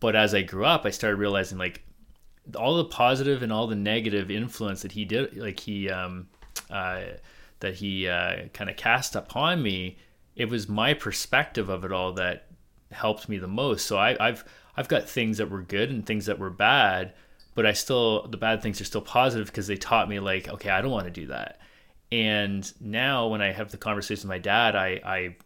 But 0.00 0.16
as 0.16 0.34
I 0.34 0.42
grew 0.42 0.64
up, 0.64 0.84
I 0.84 0.90
started 0.90 1.16
realizing 1.16 1.58
like 1.58 1.82
all 2.56 2.76
the 2.76 2.84
positive 2.84 3.42
and 3.42 3.52
all 3.52 3.66
the 3.66 3.76
negative 3.76 4.30
influence 4.30 4.82
that 4.82 4.92
he 4.92 5.04
did, 5.04 5.36
like 5.36 5.60
he 5.60 5.90
um, 5.90 6.28
uh, 6.70 7.02
that 7.60 7.74
he 7.74 8.08
uh, 8.08 8.48
kind 8.52 8.68
of 8.68 8.76
cast 8.76 9.14
upon 9.14 9.62
me, 9.62 9.96
it 10.36 10.48
was 10.48 10.68
my 10.68 10.94
perspective 10.94 11.68
of 11.68 11.84
it 11.84 11.92
all 11.92 12.12
that 12.14 12.46
helped 12.90 13.28
me 13.28 13.38
the 13.38 13.48
most. 13.48 13.86
So 13.86 13.96
I, 13.96 14.16
I've 14.20 14.44
I've 14.76 14.88
got 14.88 15.08
things 15.08 15.38
that 15.38 15.50
were 15.50 15.62
good 15.62 15.90
and 15.90 16.04
things 16.04 16.26
that 16.26 16.38
were 16.38 16.50
bad, 16.50 17.12
but 17.54 17.66
I 17.66 17.72
still 17.72 18.26
the 18.26 18.36
bad 18.36 18.62
things 18.62 18.80
are 18.80 18.84
still 18.84 19.00
positive 19.02 19.46
because 19.46 19.66
they 19.66 19.76
taught 19.76 20.08
me 20.08 20.18
like, 20.20 20.48
okay, 20.48 20.70
I 20.70 20.80
don't 20.80 20.90
want 20.90 21.04
to 21.04 21.10
do 21.10 21.26
that. 21.28 21.60
And 22.12 22.70
now 22.78 23.28
when 23.28 23.40
I 23.40 23.52
have 23.52 23.70
the 23.70 23.78
conversation 23.78 24.28
with 24.28 24.34
my 24.34 24.38
dad, 24.38 24.76
I 24.76 25.00
I 25.02 25.36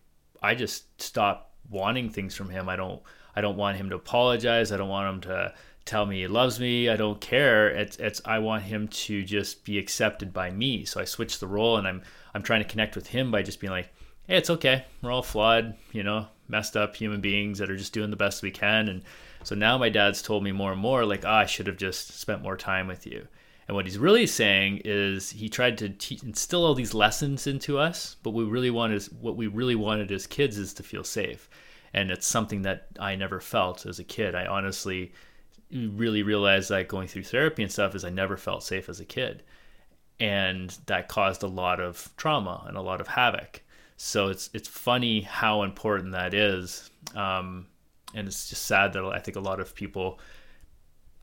I 0.42 0.54
just 0.56 1.00
stop 1.00 1.52
wanting 1.70 2.10
things 2.10 2.34
from 2.34 2.50
him. 2.50 2.68
I 2.68 2.74
don't 2.74 3.00
I 3.36 3.40
don't 3.40 3.56
want 3.56 3.76
him 3.76 3.88
to 3.90 3.96
apologize. 3.96 4.72
I 4.72 4.76
don't 4.76 4.88
want 4.88 5.14
him 5.14 5.20
to 5.30 5.54
tell 5.84 6.04
me 6.04 6.22
he 6.22 6.26
loves 6.26 6.58
me. 6.58 6.88
I 6.88 6.96
don't 6.96 7.20
care. 7.20 7.68
It's 7.68 7.96
it's 7.98 8.20
I 8.24 8.40
want 8.40 8.64
him 8.64 8.88
to 8.88 9.22
just 9.22 9.64
be 9.64 9.78
accepted 9.78 10.32
by 10.32 10.50
me. 10.50 10.84
So 10.84 11.00
I 11.00 11.04
switch 11.04 11.38
the 11.38 11.46
role 11.46 11.76
and 11.76 11.86
I'm 11.86 12.02
I'm 12.34 12.42
trying 12.42 12.64
to 12.64 12.68
connect 12.68 12.96
with 12.96 13.06
him 13.06 13.30
by 13.30 13.42
just 13.42 13.60
being 13.60 13.70
like, 13.70 13.94
hey, 14.26 14.36
it's 14.36 14.50
okay. 14.50 14.86
We're 15.02 15.12
all 15.12 15.22
flawed, 15.22 15.76
you 15.92 16.02
know, 16.02 16.26
messed 16.48 16.76
up 16.76 16.96
human 16.96 17.20
beings 17.20 17.58
that 17.58 17.70
are 17.70 17.76
just 17.76 17.92
doing 17.92 18.10
the 18.10 18.16
best 18.16 18.42
we 18.42 18.50
can. 18.50 18.88
And 18.88 19.02
so 19.44 19.54
now 19.54 19.78
my 19.78 19.88
dad's 19.88 20.20
told 20.20 20.42
me 20.42 20.50
more 20.50 20.72
and 20.72 20.80
more 20.80 21.04
like, 21.04 21.24
oh, 21.24 21.30
I 21.30 21.46
should 21.46 21.68
have 21.68 21.76
just 21.76 22.18
spent 22.18 22.42
more 22.42 22.56
time 22.56 22.88
with 22.88 23.06
you. 23.06 23.28
And 23.68 23.74
what 23.74 23.84
he's 23.84 23.98
really 23.98 24.26
saying 24.26 24.82
is 24.84 25.30
he 25.30 25.48
tried 25.48 25.78
to 25.78 25.86
instill 26.24 26.64
all 26.64 26.74
these 26.74 26.94
lessons 26.94 27.46
into 27.46 27.78
us, 27.78 28.16
but 28.22 28.30
we 28.30 28.44
really 28.44 28.70
wanted 28.70 29.02
what 29.20 29.36
we 29.36 29.48
really 29.48 29.74
wanted 29.74 30.12
as 30.12 30.26
kids 30.26 30.56
is 30.56 30.72
to 30.74 30.82
feel 30.82 31.02
safe. 31.02 31.50
And 31.92 32.10
it's 32.10 32.26
something 32.26 32.62
that 32.62 32.86
I 33.00 33.16
never 33.16 33.40
felt 33.40 33.86
as 33.86 33.98
a 33.98 34.04
kid. 34.04 34.34
I 34.34 34.46
honestly 34.46 35.12
really 35.72 36.22
realized 36.22 36.68
that 36.68 36.86
going 36.86 37.08
through 37.08 37.24
therapy 37.24 37.62
and 37.62 37.72
stuff 37.72 37.94
is 37.94 38.04
I 38.04 38.10
never 38.10 38.36
felt 38.36 38.62
safe 38.62 38.88
as 38.88 39.00
a 39.00 39.04
kid. 39.04 39.42
And 40.20 40.70
that 40.86 41.08
caused 41.08 41.42
a 41.42 41.48
lot 41.48 41.80
of 41.80 42.10
trauma 42.16 42.64
and 42.68 42.76
a 42.76 42.82
lot 42.82 43.00
of 43.00 43.08
havoc. 43.08 43.62
So 43.96 44.28
it's 44.28 44.48
it's 44.52 44.68
funny 44.68 45.22
how 45.22 45.62
important 45.62 46.12
that 46.12 46.34
is. 46.34 46.90
Um, 47.14 47.66
and 48.14 48.28
it's 48.28 48.48
just 48.48 48.66
sad 48.66 48.92
that 48.92 49.04
I 49.04 49.18
think 49.18 49.36
a 49.36 49.40
lot 49.40 49.58
of 49.58 49.74
people 49.74 50.20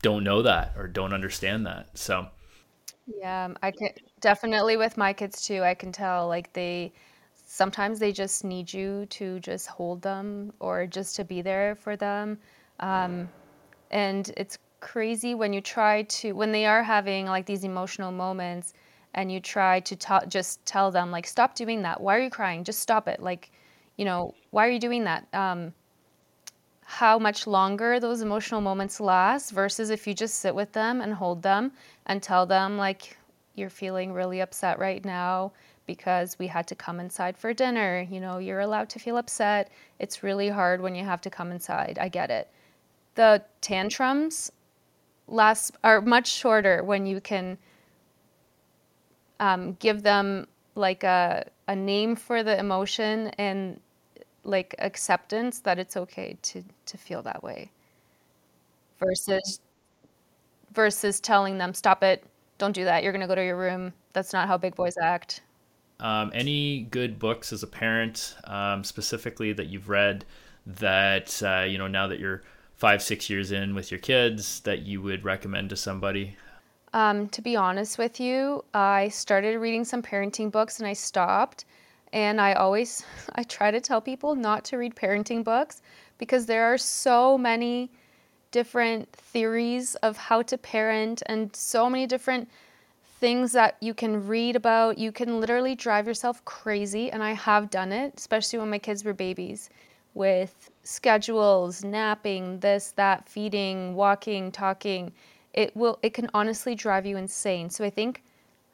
don't 0.02 0.22
know 0.22 0.42
that 0.42 0.74
or 0.76 0.86
don't 0.86 1.14
understand 1.14 1.66
that. 1.66 1.88
So 1.96 2.26
yeah, 3.06 3.48
I 3.62 3.70
can 3.70 3.90
definitely 4.20 4.76
with 4.76 4.96
my 4.96 5.12
kids 5.12 5.42
too. 5.46 5.62
I 5.62 5.74
can 5.74 5.92
tell 5.92 6.26
like 6.28 6.52
they 6.52 6.92
sometimes 7.46 7.98
they 7.98 8.12
just 8.12 8.44
need 8.44 8.72
you 8.72 9.06
to 9.06 9.38
just 9.40 9.66
hold 9.66 10.02
them 10.02 10.52
or 10.60 10.86
just 10.86 11.16
to 11.16 11.24
be 11.24 11.42
there 11.42 11.74
for 11.74 11.96
them. 11.96 12.38
Um, 12.80 13.28
and 13.90 14.30
it's 14.36 14.58
crazy 14.80 15.34
when 15.34 15.52
you 15.52 15.60
try 15.60 16.02
to 16.04 16.32
when 16.32 16.52
they 16.52 16.66
are 16.66 16.82
having 16.82 17.26
like 17.26 17.46
these 17.46 17.64
emotional 17.64 18.12
moments 18.12 18.74
and 19.14 19.32
you 19.32 19.40
try 19.40 19.80
to 19.80 19.96
t- 19.96 20.26
just 20.28 20.64
tell 20.66 20.90
them 20.90 21.10
like 21.10 21.26
stop 21.26 21.54
doing 21.54 21.82
that 21.82 22.00
why 22.00 22.16
are 22.16 22.20
you 22.22 22.30
crying 22.30 22.64
just 22.64 22.80
stop 22.80 23.08
it 23.08 23.20
like 23.22 23.50
you 23.96 24.04
know 24.04 24.34
why 24.50 24.66
are 24.66 24.70
you 24.70 24.78
doing 24.78 25.04
that 25.04 25.26
um, 25.34 25.72
how 26.84 27.18
much 27.18 27.46
longer 27.46 27.98
those 27.98 28.20
emotional 28.20 28.60
moments 28.60 29.00
last 29.00 29.50
versus 29.50 29.90
if 29.90 30.06
you 30.06 30.14
just 30.14 30.36
sit 30.36 30.54
with 30.54 30.72
them 30.72 31.00
and 31.00 31.14
hold 31.14 31.42
them 31.42 31.72
and 32.06 32.22
tell 32.22 32.46
them 32.46 32.76
like 32.76 33.16
you're 33.54 33.70
feeling 33.70 34.12
really 34.12 34.40
upset 34.40 34.78
right 34.78 35.04
now 35.04 35.52
because 35.86 36.38
we 36.38 36.46
had 36.46 36.66
to 36.66 36.74
come 36.74 37.00
inside 37.00 37.36
for 37.36 37.52
dinner. 37.52 38.06
You 38.08 38.20
know 38.20 38.38
you're 38.38 38.60
allowed 38.60 38.88
to 38.90 38.98
feel 38.98 39.16
upset. 39.16 39.70
It's 39.98 40.22
really 40.22 40.48
hard 40.48 40.80
when 40.80 40.94
you 40.94 41.04
have 41.04 41.20
to 41.22 41.30
come 41.30 41.50
inside. 41.50 41.98
I 42.00 42.08
get 42.08 42.30
it. 42.30 42.48
The 43.14 43.42
tantrums 43.60 44.52
last 45.26 45.76
are 45.82 46.00
much 46.00 46.30
shorter 46.30 46.82
when 46.82 47.06
you 47.06 47.20
can 47.20 47.58
um, 49.40 49.74
give 49.74 50.02
them 50.02 50.46
like 50.74 51.04
a, 51.04 51.48
a 51.68 51.76
name 51.76 52.16
for 52.16 52.42
the 52.42 52.58
emotion 52.58 53.28
and 53.38 53.80
like 54.44 54.74
acceptance 54.78 55.60
that 55.60 55.78
it's 55.78 55.96
okay 55.96 56.36
to 56.42 56.62
to 56.86 56.98
feel 56.98 57.22
that 57.22 57.42
way 57.42 57.70
versus 58.98 59.60
versus 60.72 61.20
telling 61.20 61.58
them 61.58 61.74
stop 61.74 62.02
it 62.02 62.24
don't 62.58 62.72
do 62.72 62.84
that 62.84 63.02
you're 63.02 63.12
going 63.12 63.20
to 63.20 63.26
go 63.26 63.34
to 63.34 63.44
your 63.44 63.56
room 63.56 63.92
that's 64.12 64.32
not 64.32 64.48
how 64.48 64.56
big 64.56 64.74
boys 64.74 64.96
act 65.00 65.40
um, 66.00 66.32
any 66.34 66.82
good 66.90 67.18
books 67.18 67.52
as 67.52 67.62
a 67.62 67.66
parent 67.66 68.34
um, 68.44 68.82
specifically 68.82 69.52
that 69.52 69.66
you've 69.66 69.88
read 69.88 70.24
that 70.66 71.42
uh, 71.42 71.62
you 71.62 71.78
know 71.78 71.86
now 71.86 72.08
that 72.08 72.18
you're 72.18 72.42
five, 72.76 73.02
six 73.02 73.30
years 73.30 73.52
in 73.52 73.74
with 73.74 73.90
your 73.90 74.00
kids 74.00 74.60
that 74.60 74.82
you 74.82 75.00
would 75.00 75.24
recommend 75.24 75.70
to 75.70 75.76
somebody? 75.76 76.36
Um, 76.92 77.28
to 77.30 77.42
be 77.42 77.56
honest 77.56 77.98
with 77.98 78.20
you, 78.20 78.64
I 78.72 79.08
started 79.08 79.58
reading 79.58 79.84
some 79.84 80.02
parenting 80.02 80.50
books 80.50 80.78
and 80.78 80.86
I 80.86 80.92
stopped. 80.92 81.64
And 82.14 82.40
I 82.40 82.54
always, 82.54 83.04
I 83.34 83.42
try 83.42 83.70
to 83.70 83.80
tell 83.80 84.00
people 84.00 84.34
not 84.36 84.64
to 84.66 84.78
read 84.78 84.94
parenting 84.94 85.44
books 85.44 85.82
because 86.16 86.46
there 86.46 86.64
are 86.72 86.78
so 86.78 87.36
many 87.36 87.90
different 88.52 89.12
theories 89.12 89.96
of 89.96 90.16
how 90.16 90.40
to 90.42 90.56
parent 90.56 91.22
and 91.26 91.54
so 91.54 91.90
many 91.90 92.06
different 92.06 92.48
things 93.18 93.50
that 93.52 93.76
you 93.80 93.94
can 93.94 94.26
read 94.28 94.54
about. 94.54 94.96
You 94.96 95.10
can 95.10 95.40
literally 95.40 95.74
drive 95.74 96.06
yourself 96.06 96.44
crazy. 96.44 97.10
And 97.10 97.20
I 97.22 97.32
have 97.32 97.68
done 97.68 97.90
it, 97.90 98.14
especially 98.16 98.60
when 98.60 98.70
my 98.70 98.78
kids 98.78 99.04
were 99.04 99.12
babies 99.12 99.70
with 100.14 100.70
schedules, 100.84 101.82
napping, 101.82 102.60
this, 102.60 102.92
that, 102.92 103.28
feeding, 103.28 103.96
walking, 103.96 104.52
talking, 104.52 105.12
it 105.52 105.74
will 105.76 105.98
it 106.02 106.14
can 106.14 106.30
honestly 106.32 106.76
drive 106.76 107.06
you 107.06 107.16
insane. 107.16 107.70
So 107.70 107.84
I 107.84 107.90
think 107.90 108.22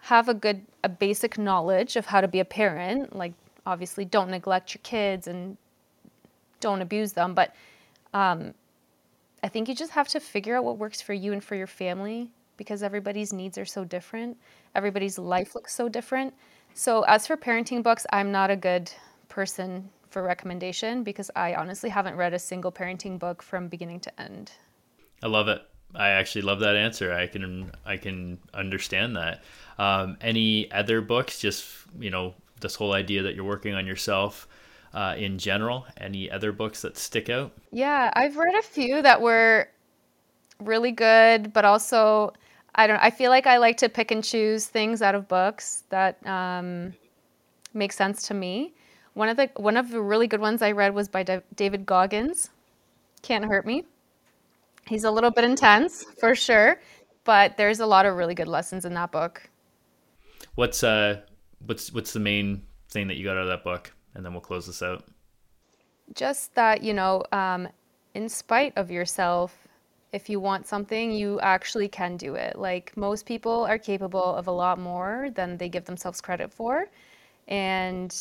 have 0.02 0.28
a 0.28 0.34
good 0.34 0.62
a 0.82 0.88
basic 0.88 1.38
knowledge 1.38 1.96
of 1.96 2.06
how 2.06 2.20
to 2.20 2.28
be 2.28 2.40
a 2.40 2.44
parent, 2.44 3.14
like 3.14 3.34
obviously 3.66 4.04
don't 4.04 4.30
neglect 4.30 4.74
your 4.74 4.80
kids 4.82 5.26
and 5.26 5.56
don't 6.60 6.82
abuse 6.82 7.12
them, 7.12 7.34
but 7.34 7.54
um, 8.14 8.54
I 9.42 9.48
think 9.48 9.68
you 9.68 9.74
just 9.74 9.92
have 9.92 10.08
to 10.08 10.20
figure 10.20 10.56
out 10.56 10.64
what 10.64 10.78
works 10.78 11.00
for 11.00 11.12
you 11.12 11.32
and 11.32 11.42
for 11.42 11.54
your 11.54 11.66
family 11.66 12.30
because 12.56 12.82
everybody's 12.82 13.32
needs 13.32 13.56
are 13.56 13.64
so 13.64 13.84
different. 13.84 14.36
Everybody's 14.74 15.18
life 15.18 15.54
looks 15.54 15.74
so 15.74 15.88
different. 15.88 16.34
So 16.74 17.02
as 17.02 17.26
for 17.26 17.36
parenting 17.36 17.82
books, 17.82 18.06
I'm 18.12 18.30
not 18.30 18.50
a 18.50 18.56
good 18.56 18.92
person 19.28 19.88
for 20.10 20.22
recommendation 20.22 21.02
because 21.02 21.30
I 21.34 21.54
honestly 21.54 21.88
haven't 21.88 22.16
read 22.16 22.34
a 22.34 22.38
single 22.38 22.72
parenting 22.72 23.18
book 23.18 23.42
from 23.42 23.68
beginning 23.68 24.00
to 24.00 24.20
end. 24.20 24.52
I 25.22 25.28
love 25.28 25.48
it. 25.48 25.62
I 25.94 26.11
actually 26.11 26.42
love 26.42 26.61
that 26.61 26.76
answer. 26.76 27.12
I 27.12 27.26
can 27.26 27.70
I 27.85 27.96
can 27.96 28.38
understand 28.55 29.16
that. 29.16 29.42
Um, 29.79 30.16
any 30.20 30.70
other 30.72 31.00
books? 31.00 31.40
Just 31.40 31.66
you 31.98 32.11
know, 32.11 32.35
this 32.61 32.74
whole 32.74 32.92
idea 32.92 33.22
that 33.22 33.35
you're 33.35 33.44
working 33.44 33.74
on 33.74 33.87
yourself. 33.87 34.46
uh, 34.92 35.14
in 35.16 35.38
general? 35.38 35.87
Any 35.96 36.31
other 36.31 36.53
books 36.53 36.83
that 36.83 36.96
stick 36.96 37.29
out? 37.29 37.53
Yeah, 37.72 38.11
I've 38.14 38.37
read 38.37 38.55
a 38.55 38.62
few 38.62 39.03
that 39.03 39.20
were 39.20 39.68
really 40.59 40.92
good, 40.92 41.53
but 41.53 41.64
also 41.64 42.33
I 42.74 42.87
don't. 42.87 42.98
I 42.98 43.11
feel 43.11 43.31
like 43.31 43.46
I 43.46 43.59
like 43.59 43.76
to 43.79 43.88
pick 43.88 44.11
and 44.11 44.22
choose 44.22 44.66
things 44.66 45.03
out 45.03 45.14
of 45.14 45.29
books 45.29 45.85
that 45.90 46.24
um, 46.26 46.94
make 47.74 47.92
sense 47.92 48.26
to 48.29 48.35
me. 48.35 48.74
One 49.14 49.29
of 49.29 49.37
the 49.37 49.50
one 49.57 49.76
of 49.76 49.90
the 49.90 50.00
really 50.00 50.26
good 50.26 50.40
ones 50.40 50.62
I 50.62 50.72
read 50.72 50.94
was 50.94 51.09
by 51.09 51.42
David 51.55 51.87
Goggins. 51.87 52.50
Can't 53.22 53.44
hurt 53.44 53.66
me. 53.66 53.85
He's 54.90 55.05
a 55.05 55.11
little 55.11 55.31
bit 55.31 55.44
intense 55.44 56.03
for 56.18 56.35
sure, 56.35 56.81
but 57.22 57.57
there's 57.57 57.79
a 57.79 57.87
lot 57.87 58.07
of 58.07 58.16
really 58.16 58.35
good 58.35 58.48
lessons 58.48 58.85
in 58.85 58.92
that 58.94 59.12
book. 59.12 59.48
What's 60.57 60.83
uh 60.83 61.20
what's 61.64 61.92
what's 61.92 62.12
the 62.12 62.18
main 62.18 62.64
thing 62.88 63.07
that 63.07 63.16
you 63.16 63.22
got 63.24 63.37
out 63.37 63.44
of 63.44 63.48
that 63.50 63.62
book? 63.62 63.92
And 64.14 64.24
then 64.24 64.33
we'll 64.33 64.40
close 64.40 64.66
this 64.66 64.83
out. 64.83 65.05
Just 66.12 66.53
that, 66.57 66.83
you 66.83 66.92
know, 66.92 67.22
um, 67.31 67.68
in 68.14 68.29
spite 68.29 68.72
of 68.74 68.90
yourself, 68.90 69.68
if 70.11 70.29
you 70.29 70.40
want 70.40 70.66
something, 70.66 71.12
you 71.12 71.38
actually 71.38 71.87
can 71.87 72.16
do 72.16 72.35
it. 72.35 72.59
Like 72.59 72.92
most 72.96 73.26
people 73.26 73.64
are 73.66 73.79
capable 73.79 74.35
of 74.35 74.48
a 74.48 74.50
lot 74.50 74.81
more 74.81 75.29
than 75.37 75.57
they 75.57 75.68
give 75.68 75.85
themselves 75.85 76.20
credit 76.20 76.53
for. 76.53 76.88
And 77.46 78.12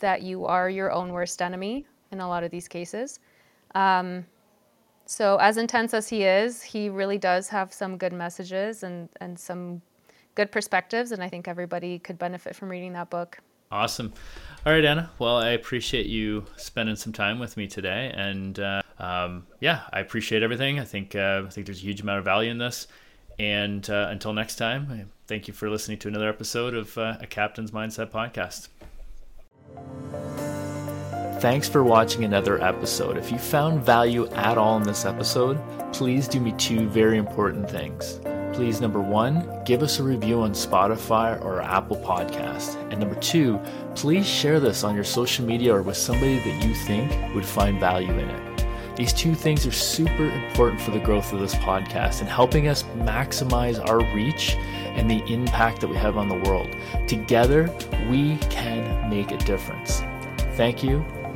that 0.00 0.20
you 0.20 0.44
are 0.44 0.68
your 0.68 0.92
own 0.92 1.12
worst 1.12 1.40
enemy 1.40 1.86
in 2.10 2.20
a 2.20 2.28
lot 2.28 2.44
of 2.44 2.50
these 2.50 2.68
cases. 2.68 3.20
Um, 3.74 4.26
so, 5.12 5.36
as 5.36 5.58
intense 5.58 5.92
as 5.92 6.08
he 6.08 6.22
is, 6.22 6.62
he 6.62 6.88
really 6.88 7.18
does 7.18 7.46
have 7.50 7.70
some 7.70 7.98
good 7.98 8.14
messages 8.14 8.82
and, 8.82 9.10
and 9.20 9.38
some 9.38 9.82
good 10.34 10.50
perspectives. 10.50 11.12
And 11.12 11.22
I 11.22 11.28
think 11.28 11.48
everybody 11.48 11.98
could 11.98 12.18
benefit 12.18 12.56
from 12.56 12.70
reading 12.70 12.94
that 12.94 13.10
book. 13.10 13.36
Awesome. 13.70 14.14
All 14.64 14.72
right, 14.72 14.82
Anna. 14.82 15.10
Well, 15.18 15.36
I 15.36 15.50
appreciate 15.50 16.06
you 16.06 16.46
spending 16.56 16.96
some 16.96 17.12
time 17.12 17.38
with 17.38 17.58
me 17.58 17.66
today. 17.66 18.10
And 18.16 18.58
uh, 18.58 18.80
um, 18.98 19.46
yeah, 19.60 19.82
I 19.92 20.00
appreciate 20.00 20.42
everything. 20.42 20.80
I 20.80 20.84
think, 20.84 21.14
uh, 21.14 21.42
I 21.44 21.50
think 21.50 21.66
there's 21.66 21.80
a 21.80 21.84
huge 21.84 22.00
amount 22.00 22.20
of 22.20 22.24
value 22.24 22.50
in 22.50 22.56
this. 22.56 22.86
And 23.38 23.88
uh, 23.90 24.08
until 24.08 24.32
next 24.32 24.56
time, 24.56 25.10
thank 25.26 25.46
you 25.46 25.52
for 25.52 25.68
listening 25.68 25.98
to 25.98 26.08
another 26.08 26.30
episode 26.30 26.72
of 26.72 26.96
uh, 26.96 27.18
a 27.20 27.26
Captain's 27.26 27.70
Mindset 27.70 28.10
podcast. 28.10 28.68
Thanks 31.42 31.68
for 31.68 31.82
watching 31.82 32.22
another 32.22 32.62
episode. 32.62 33.16
If 33.16 33.32
you 33.32 33.36
found 33.36 33.84
value 33.84 34.28
at 34.28 34.56
all 34.56 34.76
in 34.76 34.84
this 34.84 35.04
episode, 35.04 35.60
please 35.92 36.28
do 36.28 36.38
me 36.38 36.52
two 36.52 36.88
very 36.88 37.18
important 37.18 37.68
things. 37.68 38.20
Please, 38.52 38.80
number 38.80 39.00
one, 39.00 39.60
give 39.64 39.82
us 39.82 39.98
a 39.98 40.04
review 40.04 40.42
on 40.42 40.52
Spotify 40.52 41.44
or 41.44 41.60
Apple 41.60 41.96
Podcast. 41.96 42.76
And 42.92 43.00
number 43.00 43.16
two, 43.16 43.58
please 43.96 44.24
share 44.24 44.60
this 44.60 44.84
on 44.84 44.94
your 44.94 45.02
social 45.02 45.44
media 45.44 45.74
or 45.74 45.82
with 45.82 45.96
somebody 45.96 46.38
that 46.38 46.64
you 46.64 46.76
think 46.76 47.10
would 47.34 47.44
find 47.44 47.80
value 47.80 48.12
in 48.12 48.30
it. 48.30 48.66
These 48.94 49.12
two 49.12 49.34
things 49.34 49.66
are 49.66 49.72
super 49.72 50.30
important 50.30 50.80
for 50.80 50.92
the 50.92 51.00
growth 51.00 51.32
of 51.32 51.40
this 51.40 51.56
podcast 51.56 52.20
and 52.20 52.28
helping 52.28 52.68
us 52.68 52.84
maximize 52.98 53.84
our 53.88 53.98
reach 54.14 54.54
and 54.94 55.10
the 55.10 55.24
impact 55.26 55.80
that 55.80 55.88
we 55.88 55.96
have 55.96 56.16
on 56.16 56.28
the 56.28 56.48
world. 56.48 56.68
Together, 57.08 57.68
we 58.08 58.36
can 58.48 59.10
make 59.10 59.32
a 59.32 59.38
difference. 59.38 60.02
Thank 60.54 60.84
you, 60.84 61.04